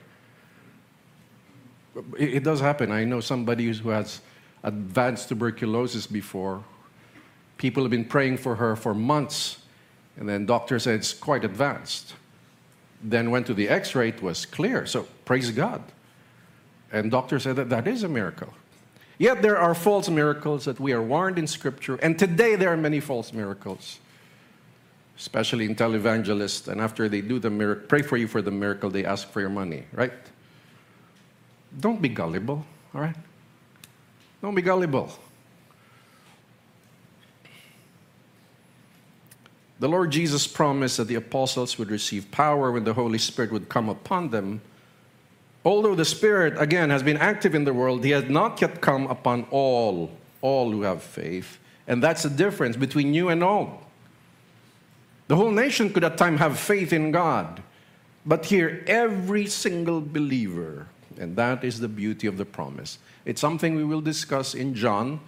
It, 2.17 2.35
it 2.35 2.43
does 2.43 2.59
happen. 2.59 2.91
I 2.91 3.03
know 3.03 3.19
somebody 3.19 3.71
who 3.71 3.89
has 3.89 4.21
advanced 4.63 5.29
tuberculosis 5.29 6.07
before. 6.07 6.63
People 7.57 7.83
have 7.83 7.91
been 7.91 8.05
praying 8.05 8.37
for 8.37 8.55
her 8.55 8.75
for 8.75 8.93
months, 8.93 9.57
and 10.15 10.27
then 10.27 10.45
doctor 10.45 10.77
said 10.79 10.95
it's 10.95 11.13
quite 11.13 11.43
advanced. 11.43 12.13
Then 13.01 13.31
went 13.31 13.47
to 13.47 13.53
the 13.53 13.69
x 13.69 13.95
ray, 13.95 14.09
it 14.09 14.21
was 14.21 14.45
clear. 14.45 14.85
So 14.85 15.07
praise 15.25 15.51
God. 15.51 15.83
And 16.91 17.11
doctor 17.11 17.39
said 17.39 17.55
that 17.57 17.69
that 17.69 17.87
is 17.87 18.03
a 18.03 18.07
miracle. 18.07 18.53
Yet 19.17 19.41
there 19.41 19.57
are 19.57 19.73
false 19.73 20.09
miracles 20.09 20.65
that 20.65 20.79
we 20.79 20.93
are 20.93 21.01
warned 21.01 21.39
in 21.39 21.47
Scripture, 21.47 21.95
and 21.95 22.17
today 22.17 22.55
there 22.55 22.71
are 22.71 22.77
many 22.77 22.99
false 22.99 23.33
miracles, 23.33 23.99
especially 25.17 25.65
in 25.65 25.75
televangelists. 25.75 26.67
And 26.67 26.79
after 26.79 27.09
they 27.09 27.21
do 27.21 27.39
the 27.39 27.49
miracle, 27.49 27.85
pray 27.87 28.01
for 28.01 28.17
you 28.17 28.27
for 28.27 28.41
the 28.41 28.51
miracle, 28.51 28.89
they 28.89 29.05
ask 29.05 29.29
for 29.29 29.41
your 29.41 29.49
money, 29.49 29.85
right? 29.91 30.13
Don't 31.79 32.01
be 32.01 32.09
gullible, 32.09 32.65
all 32.93 33.01
right? 33.01 33.15
Don't 34.41 34.55
be 34.55 34.61
gullible. 34.61 35.11
The 39.79 39.87
Lord 39.87 40.11
Jesus 40.11 40.47
promised 40.47 40.97
that 40.97 41.07
the 41.07 41.15
apostles 41.15 41.77
would 41.77 41.91
receive 41.91 42.31
power 42.31 42.71
when 42.71 42.83
the 42.83 42.93
Holy 42.93 43.19
Spirit 43.19 43.51
would 43.51 43.69
come 43.69 43.89
upon 43.89 44.29
them 44.29 44.61
Although 45.67 45.95
the 45.95 46.05
Spirit, 46.05 46.53
again, 46.57 46.89
has 46.91 47.03
been 47.03 47.17
active 47.17 47.53
in 47.53 47.65
the 47.65 47.73
world, 47.73 48.05
He 48.05 48.11
has 48.11 48.29
not 48.29 48.61
yet 48.61 48.79
come 48.79 49.05
upon 49.07 49.45
all, 49.51 50.11
all 50.41 50.71
who 50.71 50.83
have 50.83 51.03
faith. 51.03 51.59
And 51.87 52.01
that's 52.01 52.23
the 52.23 52.29
difference 52.29 52.77
between 52.77 53.13
you 53.13 53.27
and 53.27 53.43
all. 53.43 53.86
The 55.27 55.35
whole 55.35 55.51
nation 55.51 55.91
could 55.91 56.03
at 56.03 56.17
times 56.17 56.39
have 56.39 56.57
faith 56.57 56.93
in 56.93 57.11
God. 57.11 57.61
But 58.25 58.45
here, 58.45 58.83
every 58.87 59.47
single 59.47 60.01
believer, 60.01 60.87
and 61.19 61.35
that 61.35 61.63
is 61.63 61.79
the 61.79 61.87
beauty 61.87 62.27
of 62.27 62.37
the 62.37 62.45
promise. 62.45 62.97
It's 63.25 63.41
something 63.41 63.75
we 63.75 63.83
will 63.83 64.01
discuss 64.01 64.53
in 64.53 64.73
John 64.73 65.19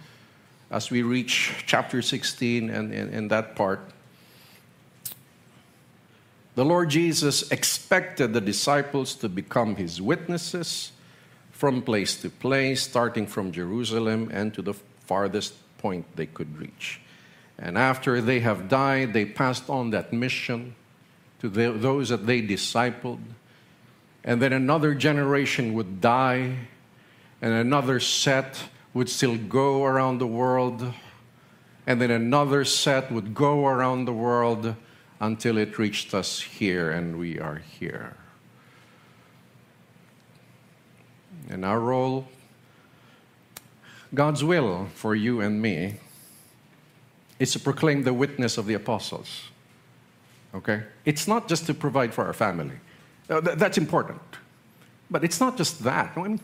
as 0.70 0.90
we 0.90 1.02
reach 1.02 1.64
chapter 1.66 2.02
16 2.02 2.70
and, 2.70 2.92
and 2.92 3.30
that 3.30 3.56
part. 3.56 3.80
The 6.54 6.64
Lord 6.64 6.90
Jesus 6.90 7.50
expected 7.50 8.32
the 8.32 8.40
disciples 8.40 9.14
to 9.16 9.28
become 9.28 9.76
his 9.76 10.00
witnesses 10.00 10.92
from 11.52 11.82
place 11.82 12.20
to 12.22 12.30
place, 12.30 12.82
starting 12.82 13.26
from 13.26 13.52
Jerusalem 13.52 14.30
and 14.32 14.52
to 14.54 14.62
the 14.62 14.74
farthest 14.74 15.54
point 15.78 16.04
they 16.16 16.26
could 16.26 16.58
reach. 16.58 17.00
And 17.60 17.76
after 17.76 18.22
they 18.22 18.40
have 18.40 18.68
died, 18.68 19.12
they 19.12 19.26
passed 19.26 19.68
on 19.68 19.90
that 19.90 20.12
mission 20.12 20.74
to 21.40 21.48
the, 21.50 21.72
those 21.72 22.08
that 22.08 22.26
they 22.26 22.40
discipled. 22.40 23.20
And 24.24 24.40
then 24.40 24.54
another 24.54 24.94
generation 24.94 25.74
would 25.74 26.00
die, 26.00 26.56
and 27.42 27.52
another 27.52 28.00
set 28.00 28.64
would 28.94 29.10
still 29.10 29.36
go 29.36 29.84
around 29.84 30.18
the 30.18 30.26
world, 30.26 30.92
and 31.86 32.00
then 32.00 32.10
another 32.10 32.64
set 32.64 33.12
would 33.12 33.34
go 33.34 33.66
around 33.66 34.06
the 34.06 34.12
world 34.12 34.74
until 35.20 35.58
it 35.58 35.78
reached 35.78 36.14
us 36.14 36.40
here, 36.40 36.90
and 36.90 37.18
we 37.18 37.38
are 37.38 37.56
here. 37.56 38.16
And 41.48 41.64
our 41.64 41.80
role, 41.80 42.26
God's 44.14 44.42
will 44.42 44.88
for 44.94 45.14
you 45.14 45.40
and 45.40 45.60
me, 45.60 45.96
is 47.40 47.52
to 47.52 47.58
proclaim 47.58 48.04
the 48.04 48.12
witness 48.12 48.58
of 48.58 48.66
the 48.66 48.74
apostles. 48.74 49.42
Okay? 50.54 50.82
It's 51.04 51.26
not 51.26 51.48
just 51.48 51.66
to 51.66 51.74
provide 51.74 52.14
for 52.14 52.24
our 52.24 52.32
family. 52.32 52.76
Uh, 53.28 53.40
th- 53.40 53.58
that's 53.58 53.78
important. 53.78 54.20
But 55.10 55.24
it's 55.24 55.40
not 55.40 55.56
just 55.56 55.82
that. 55.82 56.12
I 56.16 56.22
mean, 56.22 56.40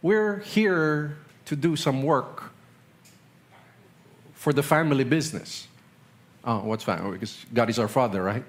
we're 0.00 0.38
here 0.38 1.18
to 1.46 1.56
do 1.56 1.76
some 1.76 2.02
work 2.02 2.52
for 4.32 4.52
the 4.52 4.62
family 4.62 5.04
business. 5.04 5.66
Oh, 6.44 6.60
what's 6.60 6.84
family? 6.84 7.12
Because 7.12 7.44
God 7.52 7.68
is 7.68 7.78
our 7.78 7.88
Father, 7.88 8.22
right? 8.22 8.44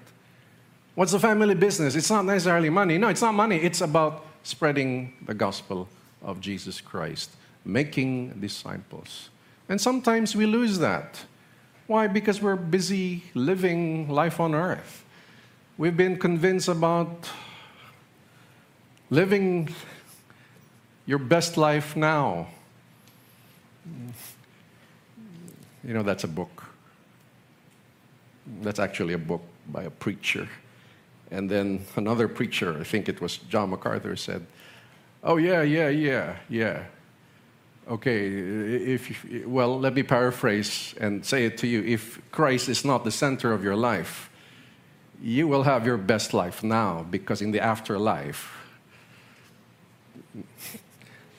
What's 0.95 1.11
the 1.11 1.19
family 1.19 1.55
business? 1.55 1.95
It's 1.95 2.09
not 2.09 2.25
necessarily 2.25 2.69
money. 2.69 2.97
No, 2.97 3.07
it's 3.07 3.21
not 3.21 3.33
money. 3.33 3.57
It's 3.57 3.81
about 3.81 4.25
spreading 4.43 5.13
the 5.25 5.33
gospel 5.33 5.87
of 6.21 6.39
Jesus 6.39 6.81
Christ, 6.81 7.31
making 7.65 8.39
disciples. 8.39 9.29
And 9.69 9.79
sometimes 9.81 10.35
we 10.35 10.45
lose 10.45 10.77
that. 10.79 11.25
Why? 11.87 12.07
Because 12.07 12.41
we're 12.41 12.55
busy 12.55 13.23
living 13.33 14.09
life 14.09 14.39
on 14.39 14.55
earth. 14.55 15.03
We've 15.77 15.97
been 15.97 16.17
convinced 16.17 16.67
about 16.69 17.29
living 19.09 19.69
your 21.05 21.19
best 21.19 21.57
life 21.57 21.95
now. 21.95 22.47
You 25.83 25.93
know, 25.93 26.03
that's 26.03 26.23
a 26.23 26.27
book. 26.27 26.63
That's 28.61 28.79
actually 28.79 29.13
a 29.13 29.17
book 29.17 29.41
by 29.67 29.83
a 29.83 29.89
preacher. 29.89 30.47
And 31.31 31.49
then 31.49 31.85
another 31.95 32.27
preacher, 32.27 32.77
I 32.79 32.83
think 32.83 33.09
it 33.09 33.19
was 33.19 33.37
John 33.37 33.71
MacArthur, 33.71 34.15
said, 34.15 34.45
Oh, 35.23 35.37
yeah, 35.37 35.61
yeah, 35.61 35.89
yeah, 35.89 36.35
yeah. 36.49 36.83
Okay, 37.89 38.27
if, 38.27 39.45
well, 39.45 39.77
let 39.79 39.93
me 39.93 40.03
paraphrase 40.03 40.95
and 41.01 41.25
say 41.25 41.45
it 41.45 41.57
to 41.57 41.67
you. 41.67 41.83
If 41.83 42.19
Christ 42.31 42.69
is 42.69 42.85
not 42.85 43.03
the 43.03 43.11
center 43.11 43.51
of 43.51 43.63
your 43.63 43.75
life, 43.75 44.29
you 45.21 45.47
will 45.47 45.63
have 45.63 45.85
your 45.85 45.97
best 45.97 46.33
life 46.33 46.63
now 46.63 47.05
because 47.09 47.41
in 47.41 47.51
the 47.51 47.59
afterlife, 47.59 48.55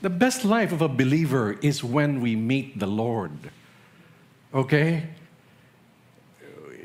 the 0.03 0.11
best 0.11 0.45
life 0.45 0.71
of 0.73 0.83
a 0.83 0.89
believer 0.89 1.59
is 1.63 1.83
when 1.83 2.21
we 2.21 2.37
meet 2.37 2.79
the 2.79 2.87
Lord. 2.87 3.51
Okay? 4.53 5.05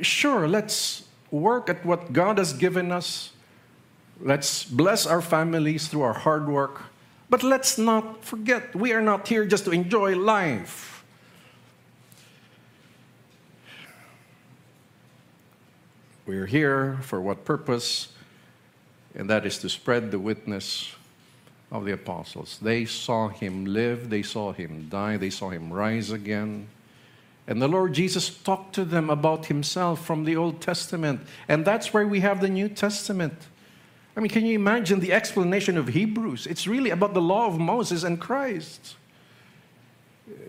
sure, 0.01 0.47
let's 0.47 1.03
work 1.31 1.69
at 1.69 1.85
what 1.85 2.13
God 2.13 2.37
has 2.37 2.53
given 2.53 2.91
us. 2.91 3.31
Let's 4.21 4.63
bless 4.63 5.05
our 5.05 5.21
families 5.21 5.87
through 5.87 6.01
our 6.01 6.13
hard 6.13 6.47
work. 6.47 6.83
But 7.29 7.43
let's 7.43 7.77
not 7.77 8.23
forget, 8.25 8.75
we 8.75 8.91
are 8.93 9.01
not 9.01 9.27
here 9.27 9.45
just 9.45 9.65
to 9.65 9.71
enjoy 9.71 10.15
life. 10.17 11.03
We're 16.25 16.47
here 16.47 16.97
for 17.01 17.21
what 17.21 17.45
purpose? 17.45 18.09
And 19.15 19.29
that 19.29 19.45
is 19.45 19.57
to 19.59 19.69
spread 19.69 20.11
the 20.11 20.19
witness 20.19 20.93
of 21.71 21.85
the 21.85 21.91
apostles. 21.91 22.59
They 22.61 22.85
saw 22.85 23.29
him 23.29 23.65
live, 23.65 24.09
they 24.09 24.23
saw 24.23 24.51
him 24.51 24.87
die, 24.89 25.17
they 25.17 25.29
saw 25.29 25.49
him 25.49 25.71
rise 25.71 26.11
again. 26.11 26.67
And 27.47 27.61
the 27.61 27.67
Lord 27.67 27.93
Jesus 27.93 28.29
talked 28.29 28.75
to 28.75 28.85
them 28.85 29.09
about 29.09 29.47
himself 29.47 30.05
from 30.05 30.23
the 30.23 30.35
Old 30.35 30.61
Testament. 30.61 31.21
And 31.47 31.65
that's 31.65 31.93
where 31.93 32.07
we 32.07 32.19
have 32.19 32.41
the 32.41 32.49
New 32.49 32.69
Testament. 32.69 33.33
I 34.19 34.21
mean, 34.21 34.31
can 34.31 34.45
you 34.45 34.53
imagine 34.53 34.99
the 34.99 35.13
explanation 35.13 35.77
of 35.77 35.87
Hebrews? 35.87 36.45
It's 36.45 36.67
really 36.67 36.89
about 36.89 37.13
the 37.13 37.21
law 37.21 37.47
of 37.47 37.57
Moses 37.57 38.03
and 38.03 38.19
Christ. 38.19 38.97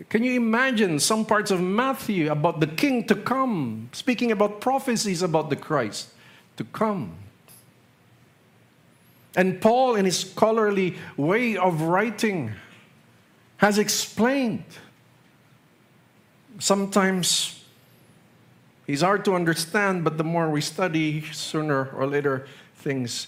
Can 0.09 0.25
you 0.25 0.33
imagine 0.33 0.99
some 0.99 1.25
parts 1.25 1.51
of 1.51 1.61
Matthew 1.61 2.29
about 2.29 2.59
the 2.59 2.67
king 2.67 3.07
to 3.07 3.15
come, 3.15 3.87
speaking 3.93 4.29
about 4.29 4.59
prophecies 4.59 5.21
about 5.21 5.49
the 5.49 5.55
Christ 5.55 6.09
to 6.57 6.65
come? 6.65 7.13
And 9.37 9.61
Paul, 9.61 9.95
in 9.95 10.03
his 10.03 10.19
scholarly 10.19 10.97
way 11.15 11.55
of 11.55 11.83
writing, 11.83 12.51
has 13.55 13.77
explained. 13.77 14.65
Sometimes 16.59 17.63
he's 18.85 18.99
hard 18.99 19.23
to 19.23 19.33
understand, 19.33 20.03
but 20.03 20.17
the 20.17 20.25
more 20.25 20.49
we 20.49 20.59
study, 20.59 21.21
sooner 21.31 21.85
or 21.91 22.05
later, 22.05 22.45
things 22.75 23.27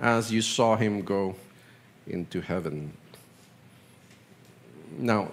as 0.00 0.32
you 0.32 0.42
saw 0.42 0.76
him 0.76 1.02
go 1.02 1.36
into 2.06 2.40
heaven. 2.40 2.92
Now, 4.98 5.30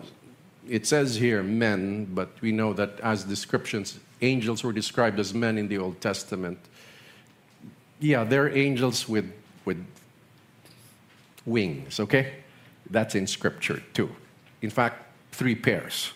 it 0.67 0.85
says 0.85 1.15
here 1.15 1.41
men, 1.41 2.05
but 2.05 2.29
we 2.41 2.51
know 2.51 2.73
that 2.73 2.99
as 2.99 3.23
descriptions, 3.23 3.99
angels 4.21 4.63
were 4.63 4.73
described 4.73 5.19
as 5.19 5.33
men 5.33 5.57
in 5.57 5.67
the 5.67 5.77
Old 5.77 6.01
Testament. 6.01 6.59
Yeah, 7.99 8.23
they're 8.23 8.55
angels 8.55 9.07
with, 9.07 9.31
with 9.65 9.83
wings, 11.45 11.99
okay? 11.99 12.33
That's 12.89 13.15
in 13.15 13.27
Scripture 13.27 13.81
too. 13.93 14.09
In 14.61 14.69
fact, 14.69 15.05
three 15.31 15.55
pairs. 15.55 16.11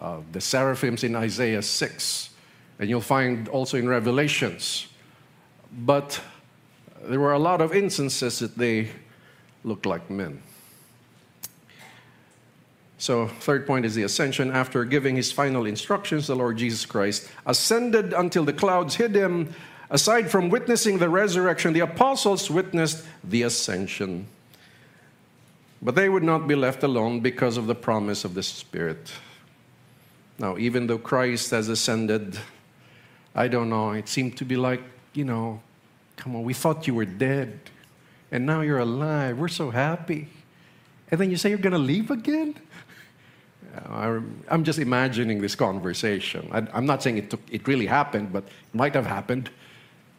Uh, 0.00 0.18
the 0.32 0.40
seraphims 0.40 1.04
in 1.04 1.16
Isaiah 1.16 1.62
6, 1.62 2.30
and 2.78 2.88
you'll 2.88 3.00
find 3.00 3.48
also 3.48 3.78
in 3.78 3.88
Revelations. 3.88 4.88
But 5.72 6.20
there 7.08 7.20
were 7.20 7.32
a 7.32 7.38
lot 7.38 7.60
of 7.60 7.74
instances 7.74 8.38
that 8.40 8.56
they 8.56 8.88
looked 9.64 9.86
like 9.86 10.10
men. 10.10 10.42
So, 12.98 13.28
third 13.28 13.66
point 13.66 13.84
is 13.84 13.94
the 13.94 14.04
ascension. 14.04 14.50
After 14.50 14.84
giving 14.84 15.16
his 15.16 15.30
final 15.30 15.66
instructions, 15.66 16.26
the 16.26 16.34
Lord 16.34 16.56
Jesus 16.56 16.86
Christ 16.86 17.30
ascended 17.44 18.14
until 18.14 18.44
the 18.44 18.52
clouds 18.52 18.94
hid 18.94 19.14
him. 19.14 19.54
Aside 19.90 20.30
from 20.30 20.48
witnessing 20.48 20.98
the 20.98 21.08
resurrection, 21.08 21.72
the 21.72 21.80
apostles 21.80 22.50
witnessed 22.50 23.04
the 23.22 23.42
ascension. 23.42 24.26
But 25.82 25.94
they 25.94 26.08
would 26.08 26.22
not 26.22 26.48
be 26.48 26.54
left 26.54 26.82
alone 26.82 27.20
because 27.20 27.56
of 27.56 27.66
the 27.66 27.74
promise 27.74 28.24
of 28.24 28.34
the 28.34 28.42
Spirit. 28.42 29.12
Now, 30.38 30.56
even 30.56 30.86
though 30.86 30.98
Christ 30.98 31.50
has 31.50 31.68
ascended, 31.68 32.38
I 33.34 33.48
don't 33.48 33.68
know, 33.68 33.92
it 33.92 34.08
seemed 34.08 34.36
to 34.38 34.44
be 34.44 34.56
like, 34.56 34.82
you 35.12 35.24
know, 35.24 35.60
come 36.16 36.36
on, 36.36 36.42
we 36.42 36.54
thought 36.54 36.86
you 36.86 36.94
were 36.94 37.04
dead, 37.04 37.58
and 38.32 38.46
now 38.46 38.62
you're 38.62 38.78
alive. 38.78 39.38
We're 39.38 39.48
so 39.48 39.70
happy. 39.70 40.28
And 41.10 41.20
then 41.20 41.30
you 41.30 41.36
say 41.36 41.50
you're 41.50 41.58
going 41.58 41.72
to 41.72 41.78
leave 41.78 42.10
again? 42.10 42.56
I'm 44.48 44.64
just 44.64 44.78
imagining 44.78 45.40
this 45.40 45.54
conversation. 45.54 46.48
I'm 46.52 46.86
not 46.86 47.02
saying 47.02 47.18
it, 47.18 47.30
took, 47.30 47.40
it 47.50 47.68
really 47.68 47.86
happened, 47.86 48.32
but 48.32 48.44
it 48.44 48.74
might 48.74 48.94
have 48.94 49.06
happened. 49.06 49.50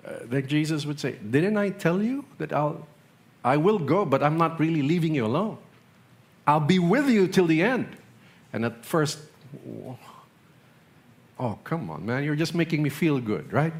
Uh, 0.05 0.19
that 0.25 0.47
Jesus 0.47 0.85
would 0.85 0.99
say, 0.99 1.15
Didn't 1.29 1.57
I 1.57 1.69
tell 1.69 2.01
you 2.01 2.23
that 2.37 2.53
I'll, 2.53 2.87
I 3.43 3.57
will 3.57 3.79
go, 3.79 4.05
but 4.05 4.23
I'm 4.23 4.37
not 4.37 4.59
really 4.59 4.81
leaving 4.81 5.15
you 5.15 5.25
alone? 5.25 5.57
I'll 6.45 6.61
be 6.61 6.79
with 6.79 7.09
you 7.09 7.27
till 7.27 7.45
the 7.45 7.61
end. 7.61 7.87
And 8.53 8.63
at 8.63 8.85
first, 8.85 9.19
oh, 11.39 11.59
come 11.63 11.89
on, 11.89 12.05
man, 12.05 12.23
you're 12.23 12.37
just 12.37 12.55
making 12.55 12.81
me 12.81 12.89
feel 12.89 13.19
good, 13.19 13.51
right? 13.51 13.73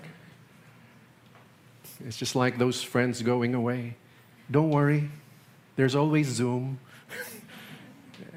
It's 2.06 2.18
just 2.18 2.36
like 2.36 2.58
those 2.58 2.84
friends 2.84 3.22
going 3.22 3.56
away. 3.56 3.96
Don't 4.50 4.70
worry, 4.70 5.10
there's 5.76 5.96
always 5.96 6.28
Zoom. 6.28 6.80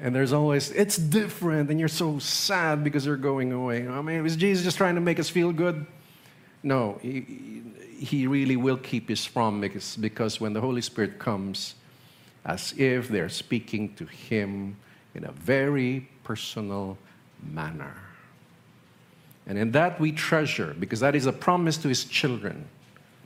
And 0.03 0.15
there's 0.15 0.33
always, 0.33 0.71
it's 0.71 0.97
different, 0.97 1.69
and 1.69 1.79
you're 1.79 1.87
so 1.87 2.17
sad 2.17 2.83
because 2.83 3.03
they're 3.03 3.15
going 3.15 3.53
away. 3.53 3.87
I 3.87 4.01
mean, 4.01 4.25
is 4.25 4.35
Jesus 4.35 4.63
just 4.63 4.77
trying 4.77 4.95
to 4.95 5.01
make 5.01 5.19
us 5.19 5.29
feel 5.29 5.51
good? 5.51 5.85
No, 6.63 6.97
he, 7.03 7.61
he 7.99 8.25
really 8.25 8.55
will 8.55 8.77
keep 8.77 9.09
his 9.09 9.27
promise 9.27 9.95
because 9.95 10.41
when 10.41 10.53
the 10.53 10.61
Holy 10.61 10.81
Spirit 10.81 11.19
comes, 11.19 11.75
as 12.45 12.73
if 12.77 13.09
they're 13.09 13.29
speaking 13.29 13.93
to 13.95 14.05
him 14.05 14.75
in 15.13 15.23
a 15.23 15.31
very 15.31 16.09
personal 16.23 16.97
manner. 17.43 17.95
And 19.45 19.57
in 19.57 19.71
that 19.71 19.99
we 19.99 20.11
treasure, 20.11 20.75
because 20.79 20.99
that 21.01 21.15
is 21.15 21.25
a 21.25 21.33
promise 21.33 21.77
to 21.77 21.87
his 21.87 22.05
children. 22.05 22.67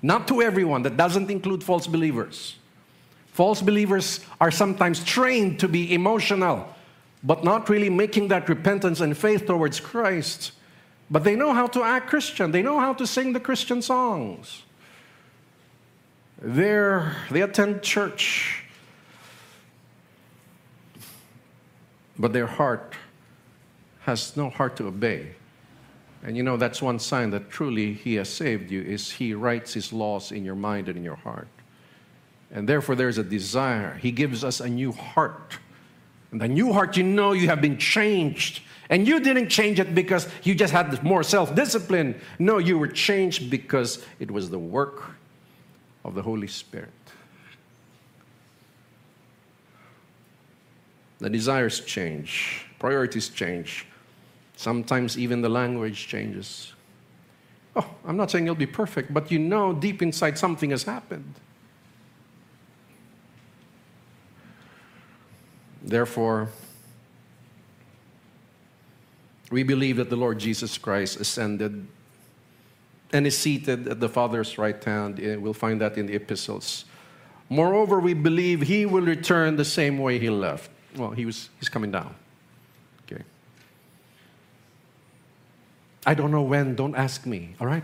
Not 0.05 0.27
to 0.27 0.43
everyone, 0.43 0.83
that 0.83 0.97
doesn't 0.97 1.31
include 1.31 1.63
false 1.63 1.87
believers. 1.87 2.57
False 3.33 3.59
believers 3.59 4.19
are 4.39 4.51
sometimes 4.51 5.03
trained 5.03 5.59
to 5.61 5.67
be 5.67 5.95
emotional, 5.95 6.69
but 7.23 7.43
not 7.43 7.67
really 7.69 7.89
making 7.89 8.27
that 8.27 8.47
repentance 8.47 9.01
and 9.01 9.17
faith 9.17 9.47
towards 9.47 9.79
Christ. 9.79 10.51
But 11.09 11.23
they 11.23 11.35
know 11.35 11.53
how 11.55 11.65
to 11.65 11.81
act 11.81 12.07
Christian, 12.07 12.51
they 12.51 12.61
know 12.61 12.79
how 12.79 12.93
to 12.93 13.07
sing 13.07 13.33
the 13.33 13.39
Christian 13.39 13.81
songs. 13.81 14.61
They're, 16.39 17.15
they 17.31 17.41
attend 17.41 17.81
church, 17.81 18.63
but 22.19 22.31
their 22.31 22.45
heart 22.45 22.93
has 24.01 24.37
no 24.37 24.51
heart 24.51 24.75
to 24.75 24.85
obey. 24.85 25.33
And 26.25 26.35
you 26.35 26.41
know, 26.41 26.57
that's 26.57 26.81
one 26.81 26.97
sign 26.97 27.29
that 27.29 27.51
truly 27.51 27.93
He 27.93 28.15
has 28.15 28.29
saved 28.29 28.71
you 28.71 28.81
is 28.81 29.11
He 29.11 29.35
writes 29.35 29.75
His 29.75 29.93
laws 29.93 30.31
in 30.31 30.43
your 30.43 30.55
mind 30.55 30.89
and 30.89 30.97
in 30.97 31.03
your 31.03 31.15
heart. 31.15 31.47
And 32.51 32.67
therefore, 32.67 32.95
there's 32.95 33.19
a 33.19 33.23
desire. 33.23 33.93
He 34.01 34.11
gives 34.11 34.43
us 34.43 34.59
a 34.59 34.67
new 34.67 34.91
heart. 34.91 35.59
And 36.31 36.41
the 36.41 36.47
new 36.47 36.73
heart, 36.73 36.97
you 36.97 37.03
know 37.03 37.33
you 37.33 37.47
have 37.47 37.61
been 37.61 37.77
changed. 37.77 38.63
And 38.89 39.07
you 39.07 39.19
didn't 39.19 39.49
change 39.49 39.79
it 39.79 39.93
because 39.93 40.27
you 40.43 40.55
just 40.55 40.73
had 40.73 41.03
more 41.03 41.21
self 41.21 41.53
discipline. 41.53 42.19
No, 42.39 42.57
you 42.57 42.79
were 42.79 42.87
changed 42.87 43.51
because 43.51 44.03
it 44.19 44.31
was 44.31 44.49
the 44.49 44.59
work 44.59 45.03
of 46.03 46.15
the 46.15 46.23
Holy 46.23 46.47
Spirit. 46.47 46.89
The 51.19 51.29
desires 51.29 51.81
change, 51.81 52.65
priorities 52.79 53.29
change. 53.29 53.85
Sometimes 54.55 55.17
even 55.17 55.41
the 55.41 55.49
language 55.49 56.07
changes. 56.07 56.73
Oh, 57.75 57.89
I'm 58.05 58.15
not 58.15 58.31
saying 58.31 58.45
you'll 58.45 58.55
be 58.55 58.65
perfect, 58.65 59.13
but 59.13 59.31
you 59.31 59.39
know 59.39 59.73
deep 59.73 60.01
inside 60.01 60.37
something 60.37 60.69
has 60.69 60.83
happened. 60.83 61.33
Therefore, 65.83 66.49
we 69.51 69.63
believe 69.63 69.97
that 69.97 70.09
the 70.09 70.15
Lord 70.15 70.39
Jesus 70.39 70.77
Christ 70.77 71.19
ascended 71.19 71.85
and 73.13 73.27
is 73.27 73.37
seated 73.37 73.87
at 73.87 73.99
the 73.99 74.09
Father's 74.09 74.57
right 74.57 74.83
hand. 74.83 75.19
Eh, 75.19 75.35
we'll 75.35 75.53
find 75.53 75.79
that 75.81 75.97
in 75.97 76.07
the 76.07 76.15
epistles. 76.15 76.85
Moreover, 77.49 77.99
we 77.99 78.13
believe 78.13 78.61
he 78.61 78.85
will 78.85 79.03
return 79.03 79.55
the 79.55 79.65
same 79.65 79.99
way 79.99 80.17
he 80.17 80.29
left. 80.29 80.71
Well, 80.95 81.11
he 81.11 81.25
was, 81.25 81.49
he's 81.59 81.69
coming 81.69 81.91
down. 81.91 82.15
Okay. 83.03 83.23
I 86.05 86.13
don't 86.13 86.31
know 86.31 86.43
when, 86.43 86.75
don't 86.75 86.95
ask 86.95 87.25
me, 87.25 87.55
all 87.59 87.67
right? 87.67 87.83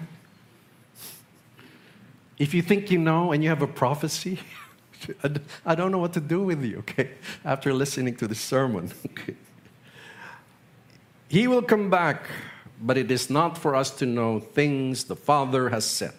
If 2.38 2.54
you 2.54 2.62
think 2.62 2.92
you 2.92 3.00
know 3.00 3.32
and 3.32 3.44
you 3.44 3.50
have 3.50 3.62
a 3.62 3.68
prophecy, 3.68 4.40
I 5.66 5.76
don't 5.76 5.92
know 5.92 5.98
what 5.98 6.14
to 6.14 6.20
do 6.20 6.44
with 6.44 6.64
you, 6.64 6.80
okay, 6.80 7.12
after 7.44 7.74
listening 7.74 8.16
to 8.18 8.28
the 8.28 8.36
sermon. 8.36 8.92
Okay. 9.06 9.36
He 11.28 11.48
will 11.48 11.62
come 11.62 11.90
back, 11.90 12.26
but 12.82 12.98
it 12.98 13.10
is 13.10 13.30
not 13.30 13.58
for 13.58 13.74
us 13.74 13.90
to 13.92 14.06
know 14.06 14.42
things 14.42 15.06
the 15.06 15.16
Father 15.16 15.70
has 15.70 15.86
said. 15.86 16.12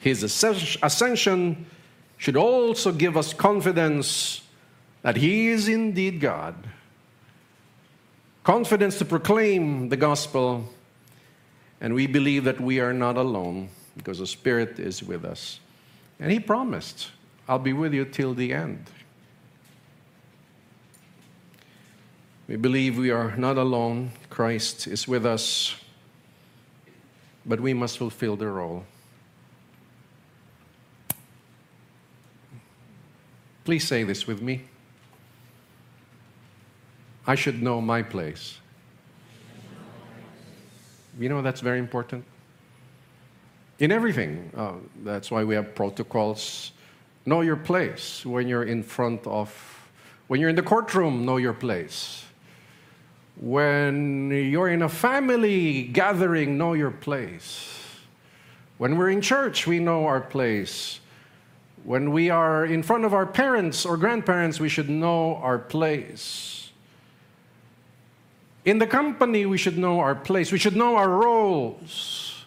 His 0.00 0.24
ascension 0.24 1.66
should 2.16 2.36
also 2.36 2.90
give 2.90 3.16
us 3.16 3.32
confidence 3.32 4.42
that 5.02 5.16
He 5.16 5.48
is 5.48 5.68
indeed 5.68 6.20
God, 6.20 6.56
confidence 8.42 8.98
to 8.98 9.04
proclaim 9.04 9.88
the 9.88 9.96
gospel, 9.96 10.68
and 11.80 11.94
we 11.94 12.06
believe 12.06 12.44
that 12.44 12.60
we 12.60 12.80
are 12.80 12.92
not 12.92 13.16
alone 13.16 13.68
because 13.96 14.18
the 14.18 14.26
Spirit 14.26 14.78
is 14.78 15.02
with 15.02 15.24
us. 15.24 15.60
And 16.20 16.30
He 16.30 16.40
promised 16.40 17.10
I'll 17.48 17.58
be 17.58 17.72
with 17.72 17.94
you 17.94 18.04
till 18.04 18.34
the 18.34 18.52
end. 18.52 18.90
We 22.46 22.56
believe 22.56 22.98
we 22.98 23.10
are 23.10 23.36
not 23.36 23.56
alone. 23.56 24.12
Christ 24.30 24.86
is 24.86 25.06
with 25.06 25.24
us, 25.24 25.76
but 27.44 27.60
we 27.60 27.74
must 27.74 27.98
fulfill 27.98 28.36
the 28.36 28.48
role. 28.48 28.84
Please 33.64 33.86
say 33.86 34.02
this 34.02 34.26
with 34.26 34.40
me. 34.40 34.62
I 37.26 37.34
should 37.34 37.62
know 37.62 37.82
my 37.82 38.02
place. 38.02 38.58
You 41.18 41.28
know, 41.28 41.42
that's 41.42 41.60
very 41.60 41.78
important. 41.78 42.24
In 43.78 43.92
everything, 43.92 44.50
uh, 44.56 44.74
that's 45.04 45.30
why 45.30 45.44
we 45.44 45.54
have 45.54 45.74
protocols. 45.74 46.72
Know 47.26 47.40
your 47.40 47.56
place 47.56 48.24
when 48.24 48.48
you're 48.48 48.64
in 48.64 48.82
front 48.82 49.26
of, 49.26 49.52
when 50.28 50.40
you're 50.40 50.50
in 50.50 50.56
the 50.56 50.62
courtroom, 50.62 51.24
know 51.24 51.36
your 51.36 51.52
place. 51.52 52.24
When 53.36 54.30
you're 54.30 54.68
in 54.68 54.82
a 54.82 54.88
family 54.88 55.84
gathering, 55.84 56.58
know 56.58 56.72
your 56.72 56.90
place. 56.90 57.78
When 58.78 58.96
we're 58.96 59.10
in 59.10 59.20
church, 59.20 59.66
we 59.66 59.78
know 59.78 60.06
our 60.06 60.20
place. 60.20 61.00
When 61.84 62.10
we 62.12 62.30
are 62.30 62.64
in 62.64 62.82
front 62.82 63.04
of 63.04 63.14
our 63.14 63.26
parents 63.26 63.86
or 63.86 63.96
grandparents, 63.96 64.58
we 64.58 64.68
should 64.68 64.90
know 64.90 65.36
our 65.36 65.58
place. 65.58 66.57
In 68.68 68.78
the 68.78 68.86
company, 68.86 69.46
we 69.46 69.56
should 69.56 69.78
know 69.78 70.00
our 70.00 70.14
place. 70.14 70.52
We 70.52 70.58
should 70.58 70.76
know 70.76 70.96
our 70.96 71.08
roles. 71.08 72.44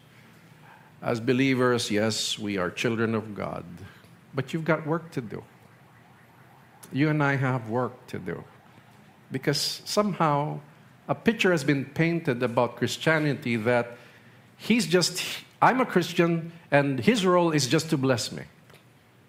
As 1.02 1.20
believers, 1.20 1.90
yes, 1.90 2.38
we 2.38 2.60
are 2.60 2.70
children 2.70 3.16
of 3.16 3.34
God, 3.34 3.66
but 4.36 4.54
you've 4.54 4.64
got 4.64 4.86
work 4.86 5.10
to 5.14 5.22
do. 5.22 5.44
You 6.94 7.10
and 7.10 7.24
I 7.24 7.38
have 7.38 7.70
work 7.70 8.06
to 8.10 8.20
do. 8.20 8.44
Because 9.32 9.82
somehow 9.86 10.60
a 11.08 11.16
picture 11.16 11.50
has 11.50 11.64
been 11.64 11.86
painted 11.86 12.44
about 12.44 12.76
Christianity 12.76 13.56
that 13.56 13.98
he's 14.58 14.86
just, 14.86 15.24
I'm 15.60 15.82
a 15.82 15.88
Christian, 15.88 16.52
and 16.70 17.00
his 17.00 17.26
role 17.26 17.50
is 17.50 17.66
just 17.66 17.90
to 17.90 17.98
bless 17.98 18.32
me 18.32 18.44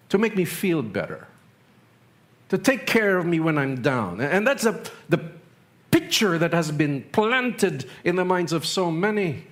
to 0.09 0.19
make 0.19 0.35
me 0.35 0.45
feel 0.45 0.83
better, 0.83 1.27
to 2.49 2.57
take 2.59 2.85
care 2.85 3.17
of 3.17 3.25
me 3.25 3.39
when 3.39 3.57
I'm 3.57 3.81
down. 3.81 4.21
And 4.21 4.45
that's 4.45 4.63
a, 4.63 4.79
the 5.09 5.33
picture 5.93 6.39
that 6.39 6.51
has 6.53 6.71
been 6.71 7.03
planted 7.11 7.85
in 8.03 8.15
the 8.15 8.25
minds 8.25 8.51
of 8.51 8.65
so 8.65 8.89
many. 8.89 9.45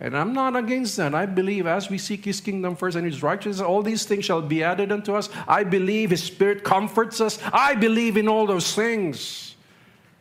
And 0.00 0.16
I'm 0.16 0.32
not 0.32 0.56
against 0.56 0.96
that. 0.96 1.14
I 1.14 1.26
believe 1.26 1.64
as 1.68 1.88
we 1.88 1.96
seek 1.96 2.24
His 2.24 2.40
kingdom 2.40 2.74
first 2.74 2.96
and 2.96 3.06
His 3.06 3.22
righteousness, 3.22 3.60
all 3.60 3.82
these 3.82 4.04
things 4.04 4.24
shall 4.24 4.42
be 4.42 4.64
added 4.64 4.90
unto 4.90 5.14
us. 5.14 5.28
I 5.46 5.62
believe 5.62 6.10
His 6.10 6.24
Spirit 6.24 6.64
comforts 6.64 7.20
us. 7.20 7.38
I 7.52 7.76
believe 7.76 8.16
in 8.16 8.26
all 8.26 8.46
those 8.46 8.74
things. 8.74 9.54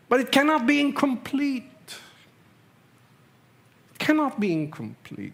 But 0.08 0.20
it 0.20 0.32
cannot 0.32 0.68
be 0.68 0.80
incomplete. 0.80 1.64
It 3.94 3.98
cannot 3.98 4.40
be 4.40 4.54
incomplete. 4.54 5.34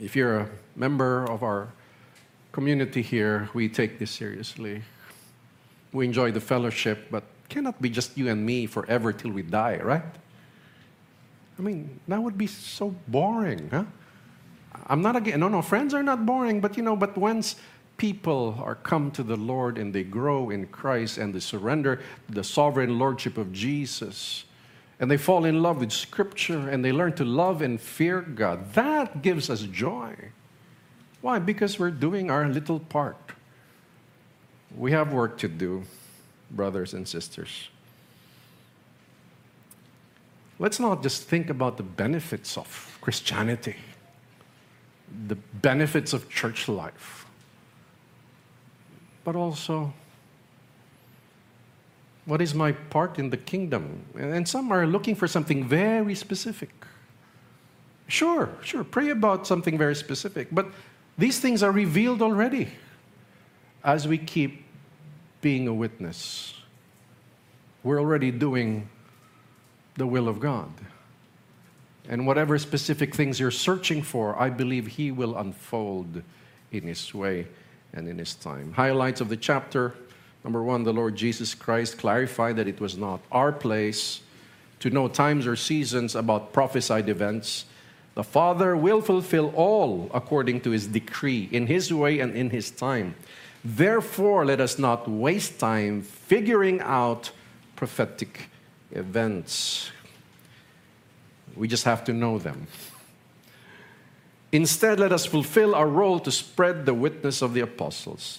If 0.00 0.16
you're 0.16 0.40
a 0.40 0.48
member 0.74 1.24
of 1.30 1.44
our 1.44 1.68
community 2.50 3.02
here, 3.02 3.48
we 3.54 3.68
take 3.68 4.00
this 4.00 4.10
seriously. 4.10 4.82
We 5.92 6.04
enjoy 6.04 6.32
the 6.32 6.40
fellowship, 6.40 7.08
but 7.10 7.24
cannot 7.48 7.82
be 7.82 7.90
just 7.90 8.16
you 8.16 8.28
and 8.28 8.46
me 8.46 8.66
forever 8.66 9.12
till 9.12 9.32
we 9.32 9.42
die, 9.42 9.80
right? 9.82 10.04
I 11.58 11.62
mean, 11.62 12.00
that 12.08 12.22
would 12.22 12.38
be 12.38 12.46
so 12.46 12.94
boring, 13.08 13.68
huh? 13.70 13.84
I'm 14.86 15.02
not 15.02 15.16
again. 15.16 15.40
No, 15.40 15.48
no, 15.48 15.60
friends 15.62 15.92
are 15.92 16.02
not 16.02 16.24
boring, 16.24 16.60
but 16.60 16.76
you 16.76 16.82
know, 16.82 16.96
but 16.96 17.18
once 17.18 17.56
people 17.96 18.58
are 18.64 18.76
come 18.76 19.10
to 19.10 19.22
the 19.22 19.36
Lord 19.36 19.76
and 19.76 19.92
they 19.92 20.02
grow 20.02 20.48
in 20.48 20.66
Christ 20.68 21.18
and 21.18 21.34
they 21.34 21.40
surrender 21.40 22.00
the 22.28 22.42
sovereign 22.42 22.98
lordship 22.98 23.36
of 23.36 23.52
Jesus, 23.52 24.44
and 24.98 25.10
they 25.10 25.18
fall 25.18 25.44
in 25.44 25.62
love 25.62 25.80
with 25.80 25.92
Scripture 25.92 26.68
and 26.68 26.84
they 26.84 26.92
learn 26.92 27.12
to 27.14 27.24
love 27.24 27.62
and 27.62 27.80
fear 27.80 28.22
God. 28.22 28.72
That 28.74 29.22
gives 29.22 29.50
us 29.50 29.62
joy. 29.62 30.14
Why? 31.20 31.38
Because 31.38 31.78
we're 31.78 31.90
doing 31.90 32.30
our 32.30 32.48
little 32.48 32.80
part. 32.80 33.29
We 34.76 34.92
have 34.92 35.12
work 35.12 35.38
to 35.38 35.48
do, 35.48 35.84
brothers 36.50 36.94
and 36.94 37.06
sisters. 37.06 37.68
Let's 40.58 40.78
not 40.78 41.02
just 41.02 41.24
think 41.24 41.48
about 41.48 41.76
the 41.76 41.82
benefits 41.82 42.58
of 42.58 42.98
Christianity, 43.00 43.76
the 45.26 45.36
benefits 45.36 46.12
of 46.12 46.28
church 46.28 46.68
life, 46.68 47.26
but 49.24 49.34
also 49.34 49.92
what 52.26 52.40
is 52.40 52.54
my 52.54 52.72
part 52.72 53.18
in 53.18 53.30
the 53.30 53.36
kingdom? 53.36 54.04
And 54.16 54.46
some 54.46 54.70
are 54.70 54.86
looking 54.86 55.14
for 55.14 55.26
something 55.26 55.66
very 55.66 56.14
specific. 56.14 56.70
Sure, 58.06 58.50
sure, 58.62 58.84
pray 58.84 59.10
about 59.10 59.46
something 59.46 59.78
very 59.78 59.96
specific. 59.96 60.48
But 60.52 60.66
these 61.16 61.40
things 61.40 61.62
are 61.62 61.72
revealed 61.72 62.22
already 62.22 62.68
as 63.84 64.06
we 64.06 64.18
keep 64.18 64.64
being 65.40 65.66
a 65.68 65.74
witness. 65.74 66.54
We're 67.82 68.00
already 68.00 68.30
doing 68.30 68.88
the 69.96 70.06
will 70.06 70.28
of 70.28 70.40
God. 70.40 70.72
And 72.08 72.26
whatever 72.26 72.58
specific 72.58 73.14
things 73.14 73.38
you're 73.40 73.50
searching 73.50 74.02
for, 74.02 74.38
I 74.38 74.50
believe 74.50 74.86
He 74.86 75.10
will 75.10 75.36
unfold 75.36 76.22
in 76.72 76.82
His 76.82 77.14
way 77.14 77.46
and 77.92 78.08
in 78.08 78.18
His 78.18 78.34
time. 78.34 78.72
Highlights 78.72 79.20
of 79.20 79.28
the 79.28 79.36
chapter 79.36 79.94
Number 80.44 80.62
one, 80.62 80.84
the 80.84 80.92
Lord 80.92 81.16
Jesus 81.16 81.54
Christ 81.54 81.98
clarified 81.98 82.56
that 82.56 82.68
it 82.68 82.80
was 82.80 82.96
not 82.96 83.20
our 83.30 83.52
place 83.52 84.22
to 84.80 84.88
know 84.90 85.08
times 85.08 85.46
or 85.46 85.56
seasons 85.56 86.14
about 86.14 86.52
prophesied 86.52 87.08
events. 87.08 87.66
The 88.14 88.24
Father 88.24 88.76
will 88.76 89.02
fulfill 89.02 89.52
all 89.54 90.10
according 90.14 90.62
to 90.62 90.70
his 90.70 90.86
decree, 90.86 91.48
in 91.52 91.66
his 91.66 91.92
way 91.92 92.20
and 92.20 92.34
in 92.34 92.50
his 92.50 92.70
time. 92.70 93.14
Therefore, 93.64 94.44
let 94.46 94.60
us 94.60 94.78
not 94.78 95.08
waste 95.08 95.58
time 95.58 96.02
figuring 96.02 96.80
out 96.80 97.30
prophetic 97.76 98.48
events. 98.92 99.90
We 101.54 101.68
just 101.68 101.84
have 101.84 102.04
to 102.04 102.12
know 102.12 102.38
them. 102.38 102.66
Instead, 104.52 104.98
let 104.98 105.12
us 105.12 105.26
fulfill 105.26 105.74
our 105.74 105.86
role 105.86 106.18
to 106.20 106.30
spread 106.30 106.86
the 106.86 106.94
witness 106.94 107.42
of 107.42 107.54
the 107.54 107.60
apostles. 107.60 108.38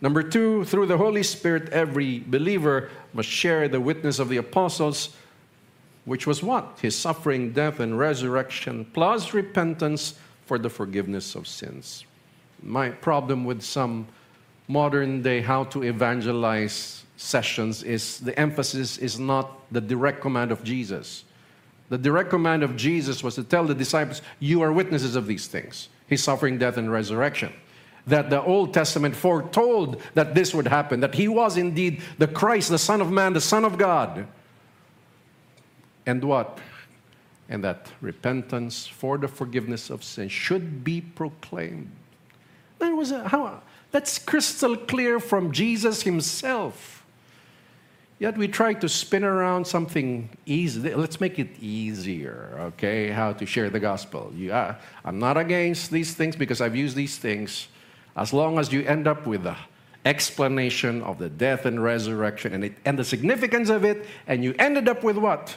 Number 0.00 0.22
two, 0.22 0.64
through 0.64 0.86
the 0.86 0.98
Holy 0.98 1.22
Spirit, 1.22 1.68
every 1.68 2.18
believer 2.18 2.90
must 3.14 3.28
share 3.28 3.68
the 3.68 3.80
witness 3.80 4.18
of 4.18 4.28
the 4.28 4.36
apostles, 4.36 5.16
which 6.04 6.26
was 6.26 6.42
what? 6.42 6.78
His 6.82 6.98
suffering, 6.98 7.52
death, 7.52 7.78
and 7.78 7.96
resurrection, 7.96 8.84
plus 8.92 9.32
repentance 9.32 10.14
for 10.44 10.58
the 10.58 10.68
forgiveness 10.68 11.36
of 11.36 11.46
sins. 11.46 12.04
My 12.60 12.90
problem 12.90 13.44
with 13.44 13.62
some 13.62 14.08
modern 14.68 15.22
day 15.22 15.40
how 15.40 15.64
to 15.64 15.82
evangelize 15.82 17.04
sessions 17.16 17.82
is 17.82 18.18
the 18.20 18.38
emphasis 18.38 18.98
is 18.98 19.18
not 19.18 19.60
the 19.72 19.80
direct 19.80 20.20
command 20.20 20.50
of 20.50 20.64
Jesus. 20.64 21.24
The 21.88 21.98
direct 21.98 22.30
command 22.30 22.62
of 22.62 22.76
Jesus 22.76 23.22
was 23.22 23.34
to 23.34 23.44
tell 23.44 23.64
the 23.64 23.74
disciples, 23.74 24.22
You 24.40 24.62
are 24.62 24.72
witnesses 24.72 25.16
of 25.16 25.26
these 25.26 25.46
things 25.46 25.88
his 26.06 26.22
suffering, 26.22 26.58
death, 26.58 26.76
and 26.76 26.90
resurrection 26.90 27.52
that 28.06 28.30
the 28.30 28.42
Old 28.42 28.74
Testament 28.74 29.14
foretold 29.14 30.00
that 30.14 30.34
this 30.34 30.54
would 30.54 30.66
happen, 30.66 31.00
that 31.00 31.14
he 31.14 31.28
was 31.28 31.56
indeed 31.56 32.02
the 32.18 32.26
Christ, 32.26 32.68
the 32.70 32.78
Son 32.78 33.00
of 33.00 33.10
Man, 33.10 33.32
the 33.32 33.40
Son 33.40 33.64
of 33.64 33.78
God. 33.78 34.26
And 36.04 36.24
what? 36.24 36.58
And 37.48 37.62
that 37.62 37.92
repentance 38.00 38.86
for 38.86 39.18
the 39.18 39.28
forgiveness 39.28 39.90
of 39.90 40.02
sin 40.02 40.28
should 40.28 40.82
be 40.82 41.00
proclaimed. 41.00 41.90
That 42.78 42.90
was 42.90 43.12
a, 43.12 43.28
how, 43.28 43.60
that's 43.92 44.18
crystal 44.18 44.76
clear 44.76 45.20
from 45.20 45.52
Jesus 45.52 46.02
himself. 46.02 47.04
Yet 48.18 48.38
we 48.38 48.48
try 48.48 48.74
to 48.74 48.88
spin 48.88 49.24
around 49.24 49.66
something 49.66 50.28
easy. 50.46 50.94
Let's 50.94 51.20
make 51.20 51.38
it 51.38 51.60
easier, 51.60 52.56
okay? 52.60 53.08
How 53.08 53.32
to 53.32 53.44
share 53.44 53.68
the 53.68 53.80
gospel. 53.80 54.32
Yeah, 54.36 54.76
I'm 55.04 55.18
not 55.18 55.36
against 55.36 55.90
these 55.90 56.14
things 56.14 56.36
because 56.36 56.60
I've 56.60 56.76
used 56.76 56.96
these 56.96 57.18
things 57.18 57.68
as 58.16 58.32
long 58.32 58.58
as 58.58 58.72
you 58.72 58.82
end 58.84 59.06
up 59.06 59.26
with 59.26 59.42
the 59.44 59.56
explanation 60.04 61.02
of 61.02 61.18
the 61.18 61.28
death 61.28 61.66
and 61.66 61.82
resurrection 61.82 62.54
and, 62.54 62.64
it, 62.64 62.74
and 62.84 62.98
the 62.98 63.04
significance 63.04 63.68
of 63.68 63.84
it, 63.84 64.06
and 64.26 64.44
you 64.44 64.54
ended 64.58 64.88
up 64.88 65.02
with 65.02 65.16
what? 65.16 65.56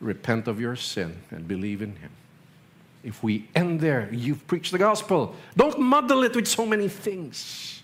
Repent 0.00 0.48
of 0.48 0.60
your 0.60 0.76
sin 0.76 1.22
and 1.30 1.46
believe 1.46 1.82
in 1.82 1.96
Him. 1.96 2.10
If 3.04 3.22
we 3.22 3.48
end 3.54 3.80
there, 3.80 4.08
you've 4.12 4.46
preached 4.46 4.72
the 4.72 4.78
gospel. 4.78 5.34
Don't 5.56 5.80
muddle 5.80 6.22
it 6.22 6.36
with 6.36 6.46
so 6.46 6.64
many 6.64 6.88
things. 6.88 7.82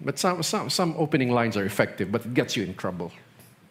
But 0.00 0.18
some, 0.18 0.42
some, 0.42 0.70
some 0.70 0.94
opening 0.96 1.30
lines 1.30 1.56
are 1.56 1.64
effective, 1.64 2.10
but 2.10 2.24
it 2.24 2.34
gets 2.34 2.56
you 2.56 2.64
in 2.64 2.74
trouble. 2.74 3.12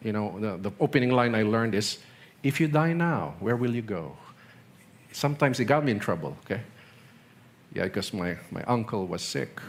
You 0.02 0.12
know, 0.12 0.38
the, 0.38 0.56
the 0.56 0.72
opening 0.80 1.10
line 1.10 1.34
I 1.34 1.42
learned 1.42 1.74
is 1.74 1.98
if 2.42 2.60
you 2.60 2.68
die 2.68 2.92
now, 2.92 3.34
where 3.40 3.56
will 3.56 3.74
you 3.74 3.82
go? 3.82 4.16
Sometimes 5.12 5.58
it 5.58 5.64
got 5.64 5.84
me 5.84 5.92
in 5.92 5.98
trouble, 5.98 6.36
okay? 6.44 6.60
Yeah, 7.74 7.84
because 7.84 8.12
my, 8.12 8.36
my 8.50 8.62
uncle 8.64 9.06
was 9.06 9.22
sick. 9.22 9.60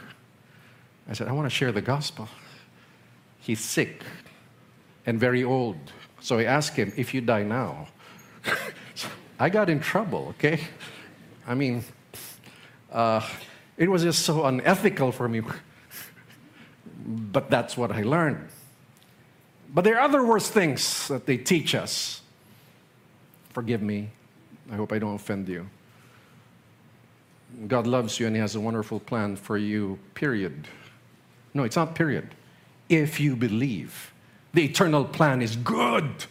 I 1.10 1.14
said, 1.14 1.28
I 1.28 1.32
want 1.32 1.46
to 1.46 1.50
share 1.50 1.72
the 1.72 1.82
gospel. 1.82 2.28
He's 3.40 3.60
sick 3.60 4.04
and 5.06 5.20
very 5.20 5.44
old. 5.44 5.78
So 6.22 6.38
I 6.38 6.44
asked 6.44 6.76
him, 6.76 6.94
if 6.96 7.14
you 7.14 7.22
die 7.22 7.44
now. 7.44 7.88
I 9.40 9.50
got 9.50 9.70
in 9.70 9.80
trouble, 9.80 10.28
okay? 10.38 10.60
I 11.48 11.56
mean, 11.56 11.84
Uh, 12.92 13.22
it 13.78 13.88
was 13.88 14.02
just 14.02 14.24
so 14.26 14.46
unethical 14.46 15.12
for 15.12 15.30
me. 15.30 15.42
but 17.06 17.50
that's 17.50 17.78
what 17.78 17.92
I 17.92 18.02
learned. 18.02 18.50
But 19.74 19.84
there 19.84 19.96
are 19.98 20.02
other 20.02 20.24
worse 20.26 20.50
things 20.50 21.08
that 21.08 21.26
they 21.28 21.38
teach 21.38 21.76
us. 21.76 22.22
Forgive 23.54 23.82
me. 23.84 24.10
I 24.72 24.76
hope 24.76 24.92
I 24.92 24.98
don't 25.00 25.14
offend 25.16 25.48
you. 25.48 25.70
God 27.68 27.86
loves 27.88 28.20
you 28.20 28.28
and 28.28 28.36
He 28.36 28.40
has 28.42 28.56
a 28.56 28.60
wonderful 28.60 29.00
plan 29.00 29.36
for 29.36 29.58
you, 29.58 30.00
period. 30.16 30.68
No, 31.54 31.64
it's 31.64 31.76
not 31.76 31.94
period. 31.96 32.34
If 32.90 33.20
you 33.20 33.36
believe, 33.36 34.12
the 34.54 34.64
eternal 34.64 35.06
plan 35.06 35.42
is 35.42 35.56
good. 35.56 36.26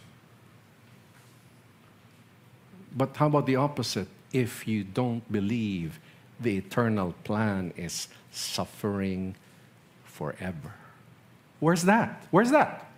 But 2.99 3.17
how 3.17 3.29
about 3.29 3.47
the 3.47 3.57
opposite? 3.57 4.09
If 4.33 4.67
you 4.67 4.83
don't 4.83 5.23
believe, 5.33 6.01
the 6.41 6.57
eternal 6.57 7.15
plan 7.23 7.73
is 7.77 8.09
suffering 8.33 9.37
forever. 10.05 10.75
Where's 11.61 11.85
that? 11.85 12.27
Where's 12.33 12.51
that? 12.51 12.91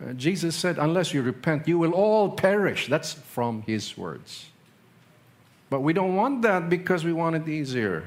Uh, 0.00 0.12
Jesus 0.12 0.54
said, 0.54 0.78
Unless 0.78 1.12
you 1.12 1.22
repent, 1.22 1.66
you 1.66 1.78
will 1.78 1.92
all 1.92 2.30
perish. 2.30 2.86
That's 2.86 3.12
from 3.12 3.62
his 3.62 3.98
words. 3.98 4.46
But 5.68 5.80
we 5.80 5.92
don't 5.92 6.14
want 6.14 6.42
that 6.42 6.68
because 6.68 7.04
we 7.04 7.12
want 7.12 7.34
it 7.36 7.48
easier. 7.48 8.04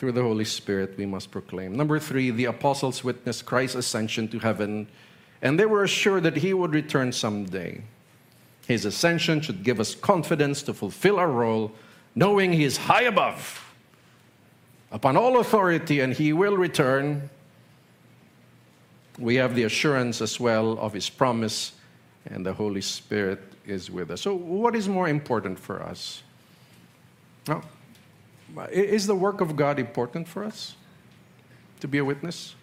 Through 0.00 0.12
the 0.12 0.22
Holy 0.22 0.46
Spirit, 0.46 0.94
we 0.96 1.04
must 1.04 1.30
proclaim. 1.30 1.76
Number 1.76 1.98
three, 1.98 2.30
the 2.30 2.46
apostles 2.46 3.04
witnessed 3.04 3.44
Christ's 3.44 3.76
ascension 3.76 4.28
to 4.28 4.38
heaven, 4.38 4.88
and 5.42 5.60
they 5.60 5.66
were 5.66 5.84
assured 5.84 6.22
that 6.22 6.38
he 6.38 6.54
would 6.54 6.72
return 6.72 7.12
someday. 7.12 7.82
His 8.66 8.86
ascension 8.86 9.42
should 9.42 9.62
give 9.62 9.78
us 9.78 9.94
confidence 9.94 10.62
to 10.62 10.72
fulfill 10.72 11.18
our 11.18 11.30
role, 11.30 11.72
knowing 12.14 12.50
he 12.50 12.64
is 12.64 12.78
high 12.78 13.02
above, 13.02 13.62
upon 14.90 15.18
all 15.18 15.38
authority, 15.38 16.00
and 16.00 16.14
he 16.14 16.32
will 16.32 16.56
return 16.56 17.28
we 19.18 19.34
have 19.34 19.54
the 19.54 19.64
assurance 19.64 20.22
as 20.22 20.40
well 20.40 20.78
of 20.78 20.94
His 20.94 21.10
promise, 21.10 21.72
and 22.24 22.46
the 22.46 22.54
Holy 22.54 22.80
Spirit 22.80 23.40
is 23.66 23.90
with 23.90 24.10
us. 24.10 24.22
So, 24.22 24.34
what 24.34 24.74
is 24.74 24.88
more 24.88 25.10
important 25.10 25.58
for 25.58 25.82
us? 25.82 26.22
Now, 27.46 27.60
is 28.70 29.06
the 29.06 29.14
work 29.14 29.40
of 29.40 29.56
God 29.56 29.78
important 29.78 30.28
for 30.28 30.44
us 30.44 30.74
to 31.80 31.88
be 31.88 31.98
a 31.98 32.04
witness? 32.04 32.54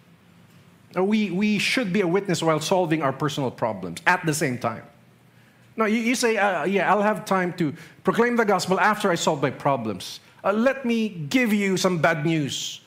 We, 0.94 1.30
we 1.30 1.58
should 1.58 1.92
be 1.92 2.00
a 2.00 2.08
witness 2.08 2.42
while 2.42 2.60
solving 2.60 3.02
our 3.02 3.12
personal 3.12 3.50
problems 3.50 4.00
at 4.06 4.24
the 4.24 4.32
same 4.32 4.58
time. 4.58 4.84
No, 5.76 5.84
you, 5.84 5.98
you 5.98 6.14
say, 6.14 6.36
uh, 6.36 6.64
yeah, 6.64 6.90
I'll 6.90 7.02
have 7.02 7.24
time 7.24 7.52
to 7.54 7.72
proclaim 8.02 8.36
the 8.36 8.44
gospel 8.44 8.80
after 8.80 9.10
I 9.10 9.14
solve 9.14 9.42
my 9.42 9.50
problems. 9.50 10.20
Uh, 10.42 10.52
let 10.52 10.84
me 10.84 11.08
give 11.08 11.52
you 11.52 11.76
some 11.76 11.98
bad 11.98 12.24
news. 12.24 12.80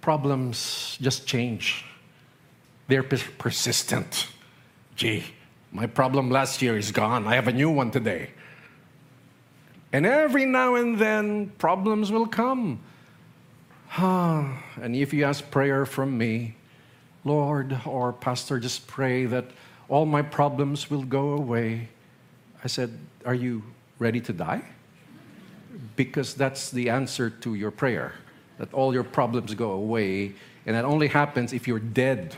Problems 0.00 0.96
just 1.00 1.26
change. 1.26 1.84
They're 2.86 3.02
persistent. 3.02 4.28
Gee, 4.94 5.24
my 5.72 5.86
problem 5.86 6.30
last 6.30 6.62
year 6.62 6.76
is 6.76 6.92
gone. 6.92 7.26
I 7.26 7.34
have 7.34 7.48
a 7.48 7.52
new 7.52 7.70
one 7.70 7.90
today. 7.90 8.30
And 9.92 10.04
every 10.04 10.44
now 10.44 10.74
and 10.74 10.98
then, 10.98 11.50
problems 11.58 12.12
will 12.12 12.26
come. 12.26 12.80
Ah, 13.92 14.62
and 14.80 14.94
if 14.94 15.14
you 15.14 15.24
ask 15.24 15.50
prayer 15.50 15.86
from 15.86 16.18
me, 16.18 16.54
Lord 17.24 17.80
or 17.86 18.12
Pastor, 18.12 18.58
just 18.58 18.86
pray 18.86 19.24
that 19.26 19.46
all 19.88 20.04
my 20.04 20.22
problems 20.22 20.90
will 20.90 21.04
go 21.04 21.30
away. 21.30 21.88
I 22.62 22.66
said, 22.68 22.98
Are 23.24 23.34
you 23.34 23.62
ready 23.98 24.20
to 24.20 24.32
die? 24.32 24.62
Because 25.96 26.34
that's 26.34 26.70
the 26.70 26.90
answer 26.90 27.30
to 27.30 27.54
your 27.54 27.70
prayer, 27.70 28.14
that 28.58 28.72
all 28.74 28.92
your 28.92 29.04
problems 29.04 29.54
go 29.54 29.72
away. 29.72 30.34
And 30.66 30.76
that 30.76 30.84
only 30.84 31.08
happens 31.08 31.54
if 31.54 31.66
you're 31.66 31.78
dead. 31.78 32.36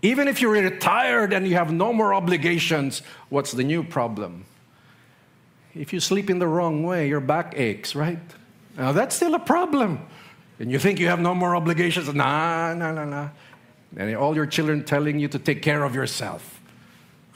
Even 0.00 0.28
if 0.28 0.40
you're 0.40 0.52
retired 0.52 1.32
and 1.32 1.46
you 1.46 1.54
have 1.54 1.72
no 1.72 1.92
more 1.92 2.14
obligations, 2.14 3.02
what's 3.28 3.52
the 3.52 3.64
new 3.64 3.82
problem? 3.82 4.44
If 5.74 5.92
you 5.92 6.00
sleep 6.00 6.30
in 6.30 6.38
the 6.38 6.46
wrong 6.46 6.84
way, 6.84 7.08
your 7.08 7.20
back 7.20 7.54
aches, 7.56 7.94
right? 7.94 8.18
Now 8.76 8.92
that's 8.92 9.16
still 9.16 9.34
a 9.34 9.38
problem. 9.40 10.00
And 10.58 10.70
you 10.70 10.78
think 10.78 11.00
you 11.00 11.08
have 11.08 11.20
no 11.20 11.34
more 11.34 11.56
obligations? 11.56 12.12
Nah, 12.14 12.74
nah, 12.74 12.92
nah, 12.92 13.04
nah. 13.04 13.28
And 13.96 14.14
all 14.16 14.34
your 14.34 14.46
children 14.46 14.84
telling 14.84 15.18
you 15.18 15.28
to 15.28 15.38
take 15.38 15.62
care 15.62 15.82
of 15.82 15.94
yourself. 15.94 16.60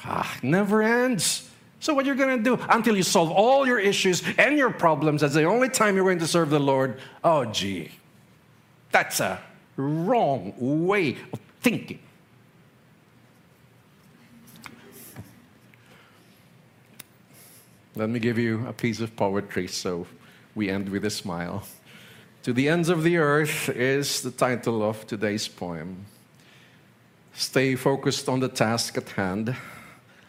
Ah, 0.05 0.39
never 0.43 0.83
ends. 0.83 1.51
So, 1.81 1.95
what 1.95 2.07
you're 2.07 2.17
going 2.17 2.37
to 2.37 2.43
do 2.43 2.63
until 2.69 2.97
you 2.97 3.03
solve 3.03 3.31
all 3.31 3.67
your 3.67 3.79
issues 3.79 4.23
and 4.37 4.57
your 4.57 4.71
problems, 4.71 5.21
that's 5.21 5.35
the 5.35 5.45
only 5.45 5.69
time 5.69 5.95
you're 5.95 6.05
going 6.05 6.19
to 6.19 6.27
serve 6.27 6.51
the 6.51 6.59
Lord. 6.59 7.01
Oh, 7.23 7.45
gee, 7.45 7.93
that's 8.91 9.21
a 9.21 9.41
wrong 9.77 10.55
way 10.59 11.17
of 11.33 11.41
thinking. 11.61 12.01
Let 17.99 18.11
me 18.11 18.21
give 18.21 18.39
you 18.39 18.65
a 18.69 18.73
piece 18.73 19.01
of 19.01 19.17
poetry 19.17 19.67
so 19.67 20.07
we 20.55 20.71
end 20.71 20.89
with 20.89 21.05
a 21.05 21.11
smile. 21.11 21.65
To 22.45 22.53
the 22.53 22.69
ends 22.69 22.89
of 22.91 23.03
the 23.03 23.17
earth 23.17 23.69
is 23.71 24.23
the 24.23 24.31
title 24.31 24.89
of 24.89 25.05
today's 25.05 25.49
poem. 25.49 26.07
Stay 27.33 27.75
focused 27.75 28.29
on 28.29 28.39
the 28.39 28.49
task 28.49 28.97
at 28.97 29.09
hand. 29.09 29.57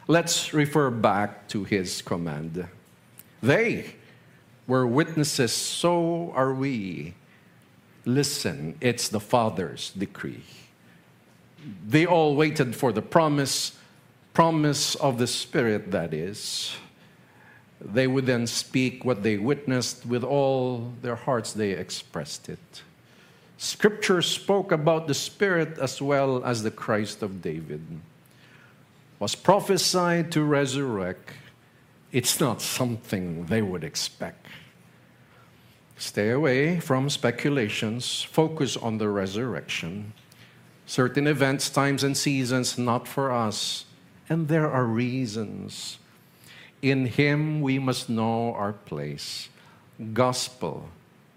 Let's 0.08 0.52
refer 0.52 0.90
back 0.90 1.48
to 1.50 1.64
his 1.64 2.02
command. 2.02 2.68
They 3.44 3.94
were 4.66 4.88
witnesses, 4.88 5.52
so 5.52 6.32
are 6.34 6.56
we. 6.56 7.14
Listen, 8.04 8.80
it's 8.82 9.10
the 9.10 9.20
Father's 9.20 9.92
decree. 9.92 10.44
They 11.88 12.08
all 12.08 12.36
waited 12.36 12.76
for 12.76 12.92
the 12.92 13.04
promise, 13.04 13.78
promise 14.34 14.96
of 14.96 15.20
the 15.20 15.28
Spirit, 15.28 15.92
that 15.92 16.16
is 16.16 16.76
they 17.82 18.08
would 18.08 18.26
then 18.26 18.46
speak 18.46 19.06
what 19.06 19.24
they 19.24 19.38
witnessed 19.38 20.06
with 20.06 20.24
all 20.24 20.92
their 21.02 21.16
hearts, 21.16 21.54
they 21.54 21.72
expressed 21.72 22.50
it. 22.50 22.84
Scripture 23.58 24.22
spoke 24.22 24.72
about 24.72 25.08
the 25.08 25.14
Spirit 25.14 25.78
as 25.80 26.02
well 26.02 26.44
as 26.44 26.64
the 26.64 26.72
Christ 26.72 27.22
of 27.22 27.42
David. 27.42 27.86
Was 29.20 29.36
prophesied 29.36 30.32
to 30.32 30.44
resurrect. 30.44 31.32
It's 32.12 32.40
not 32.40 32.62
something 32.62 33.46
they 33.46 33.62
would 33.62 33.84
expect. 33.84 34.48
Stay 35.98 36.30
away 36.30 36.80
from 36.80 37.10
speculations, 37.10 38.24
focus 38.24 38.78
on 38.78 38.98
the 38.98 39.10
resurrection. 39.10 40.14
Certain 40.86 41.28
events, 41.28 41.70
times, 41.70 42.04
and 42.04 42.16
seasons 42.16 42.78
not 42.78 43.08
for 43.08 43.32
us, 43.32 43.86
and 44.30 44.48
there 44.48 44.72
are 44.72 44.86
reasons 44.86 45.99
in 46.82 47.06
Him 47.06 47.62
we 47.62 47.80
must 47.80 48.10
know 48.10 48.54
our 48.54 48.74
place. 48.74 49.50
Gospel 50.14 50.90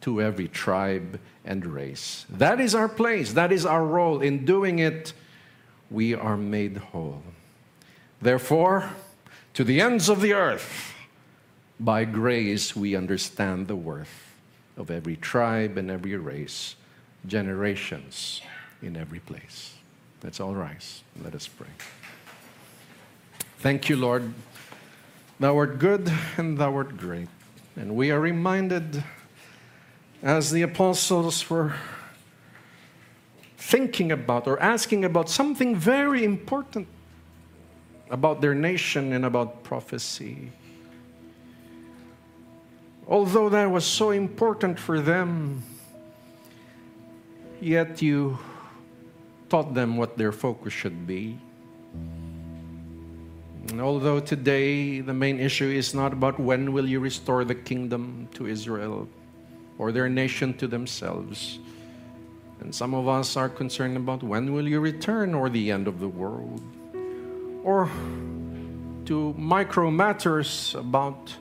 to 0.03 0.21
every 0.21 0.49
tribe 0.49 1.19
and 1.45 1.65
race. 1.67 2.27
That 2.29 2.61
is 2.61 2.75
our 2.75 2.89
place. 2.89 3.33
That 3.33 3.53
is 3.53 3.67
our 3.67 3.85
role. 3.85 4.21
In 4.21 4.45
doing 4.45 4.79
it, 4.79 5.13
we 5.91 6.15
are 6.15 6.37
made 6.37 6.77
whole. 6.77 7.23
Therefore, 8.21 8.91
to 9.55 9.65
the 9.65 9.81
ends 9.81 10.09
of 10.09 10.21
the 10.21 10.33
earth, 10.33 10.95
by 11.79 12.05
grace 12.05 12.77
we 12.77 12.95
understand 12.95 13.67
the 13.67 13.77
worth 13.77 14.35
of 14.77 14.91
every 14.91 15.17
tribe 15.17 15.77
and 15.77 15.91
every 15.91 16.17
race, 16.17 16.77
generations 17.27 18.41
in 18.81 18.97
every 18.97 19.19
place. 19.19 19.75
Let's 20.23 20.41
all 20.41 20.55
rise. 20.55 21.03
Let 21.23 21.35
us 21.35 21.49
pray. 21.49 21.69
Thank 23.59 23.89
you, 23.89 23.97
Lord. 23.97 24.33
Thou 25.43 25.59
art 25.59 25.81
good 25.81 26.09
and 26.37 26.57
thou 26.57 26.73
art 26.77 26.97
great. 26.97 27.27
And 27.75 27.97
we 27.97 28.13
are 28.13 28.21
reminded, 28.21 29.03
as 30.23 30.53
the 30.53 30.63
apostles 30.63 31.51
were 31.51 31.75
thinking 33.57 34.13
about 34.13 34.47
or 34.47 34.63
asking 34.63 35.05
about 35.05 35.29
something 35.29 35.75
very 35.75 36.23
important 36.23 36.87
about 38.09 38.41
their 38.41 38.55
nation 38.55 39.13
and 39.13 39.25
about 39.25 39.65
prophecy. 39.65 40.53
Although 43.09 43.49
that 43.49 43.69
was 43.69 43.85
so 43.85 44.13
important 44.13 44.79
for 44.79 45.01
them, 45.01 45.65
yet 47.61 48.01
you 48.01 48.39
taught 49.49 49.75
them 49.75 49.97
what 49.97 50.17
their 50.17 50.31
focus 50.31 50.73
should 50.73 51.05
be. 51.05 51.37
Although 53.79 54.21
today 54.21 55.01
the 55.01 55.15
main 55.15 55.39
issue 55.39 55.71
is 55.71 55.95
not 55.95 56.13
about 56.13 56.39
when 56.39 56.73
will 56.73 56.87
you 56.87 57.01
restore 57.01 57.45
the 57.45 57.55
kingdom 57.55 58.29
to 58.35 58.47
Israel 58.47 59.09
or 59.79 59.93
their 59.93 60.09
nation 60.09 60.53
to 60.59 60.67
themselves, 60.67 61.59
And 62.63 62.73
some 62.73 62.95
of 62.95 63.09
us 63.09 63.37
are 63.37 63.49
concerned 63.49 63.97
about 63.97 64.23
when 64.23 64.55
will 64.55 64.69
you 64.69 64.79
return 64.79 65.35
or 65.35 65.51
the 65.51 65.73
end 65.73 65.89
of 65.89 65.99
the 65.99 66.07
world. 66.07 66.63
Or 67.65 67.91
to 69.07 69.35
micro 69.37 69.91
matters 69.91 70.77
about 70.79 71.35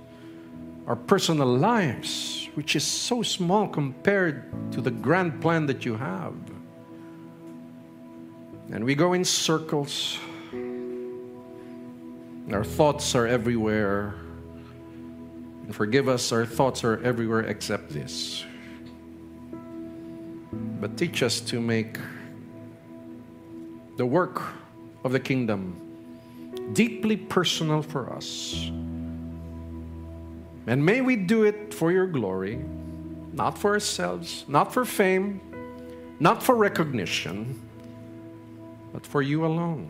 our 0.88 0.96
personal 0.96 1.46
lives, 1.46 2.50
which 2.56 2.76
is 2.76 2.84
so 2.84 3.22
small 3.22 3.68
compared 3.68 4.72
to 4.72 4.82
the 4.82 4.90
grand 4.90 5.40
plan 5.42 5.68
that 5.68 5.86
you 5.86 5.96
have. 5.96 6.34
And 8.72 8.84
we 8.84 8.96
go 8.96 9.14
in 9.14 9.24
circles. 9.24 10.18
Our 12.54 12.64
thoughts 12.64 13.16
are 13.16 13.28
everywhere. 13.28 14.16
And 15.64 15.76
forgive 15.76 16.10
us, 16.10 16.32
our 16.32 16.46
thoughts 16.46 16.84
are 16.84 17.02
everywhere 17.04 17.42
except 17.42 17.90
this. 17.90 18.44
But 20.52 20.98
teach 20.98 21.24
us 21.24 21.40
to 21.42 21.62
make 21.62 21.98
the 23.98 24.06
work 24.06 24.42
of 25.04 25.12
the 25.12 25.20
kingdom 25.20 25.80
deeply 26.74 27.16
personal 27.16 27.82
for 27.82 28.12
us. 28.12 28.70
And 30.68 30.86
may 30.86 31.02
we 31.02 31.16
do 31.16 31.44
it 31.44 31.74
for 31.74 31.92
your 31.92 32.08
glory, 32.08 32.60
not 33.34 33.58
for 33.58 33.72
ourselves, 33.72 34.46
not 34.48 34.74
for 34.74 34.86
fame, 34.86 35.40
not 36.20 36.44
for 36.44 36.56
recognition, 36.56 37.60
but 38.92 39.06
for 39.06 39.22
you 39.22 39.46
alone. 39.46 39.90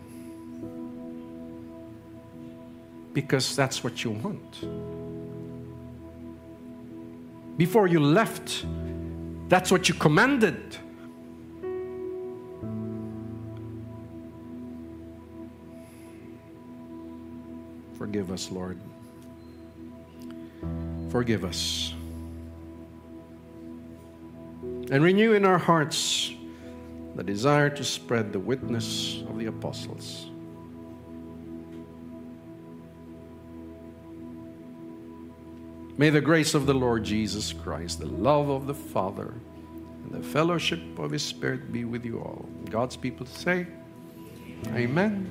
Because 3.14 3.56
that's 3.56 3.84
what 3.84 4.04
you 4.04 4.12
want. 4.12 4.62
Before 7.58 7.86
you 7.88 8.00
left, 8.00 8.66
that's 9.50 9.72
what 9.72 9.90
you 9.90 9.96
commanded. 9.96 10.78
Forgive 17.98 18.32
us, 18.32 18.50
Lord. 18.50 18.80
Forgive 21.10 21.46
us. 21.46 21.94
And 24.90 25.04
renew 25.04 25.34
in 25.34 25.46
our 25.46 25.60
hearts 25.60 26.32
the 27.16 27.24
desire 27.24 27.70
to 27.70 27.84
spread 27.84 28.34
the 28.34 28.40
witness 28.40 29.22
of 29.30 29.38
the 29.38 29.46
apostles. 29.46 30.31
May 36.02 36.10
the 36.10 36.20
grace 36.20 36.56
of 36.56 36.66
the 36.66 36.74
Lord 36.74 37.04
Jesus 37.04 37.54
Christ, 37.54 38.00
the 38.00 38.08
love 38.08 38.50
of 38.50 38.66
the 38.66 38.74
Father, 38.74 39.36
and 40.04 40.12
the 40.12 40.28
fellowship 40.28 40.98
of 40.98 41.12
His 41.12 41.22
Spirit 41.22 41.72
be 41.72 41.86
with 41.86 42.04
you 42.04 42.18
all. 42.18 42.50
God's 42.72 42.98
people 42.98 43.28
say, 43.28 43.68
Amen. 44.70 45.30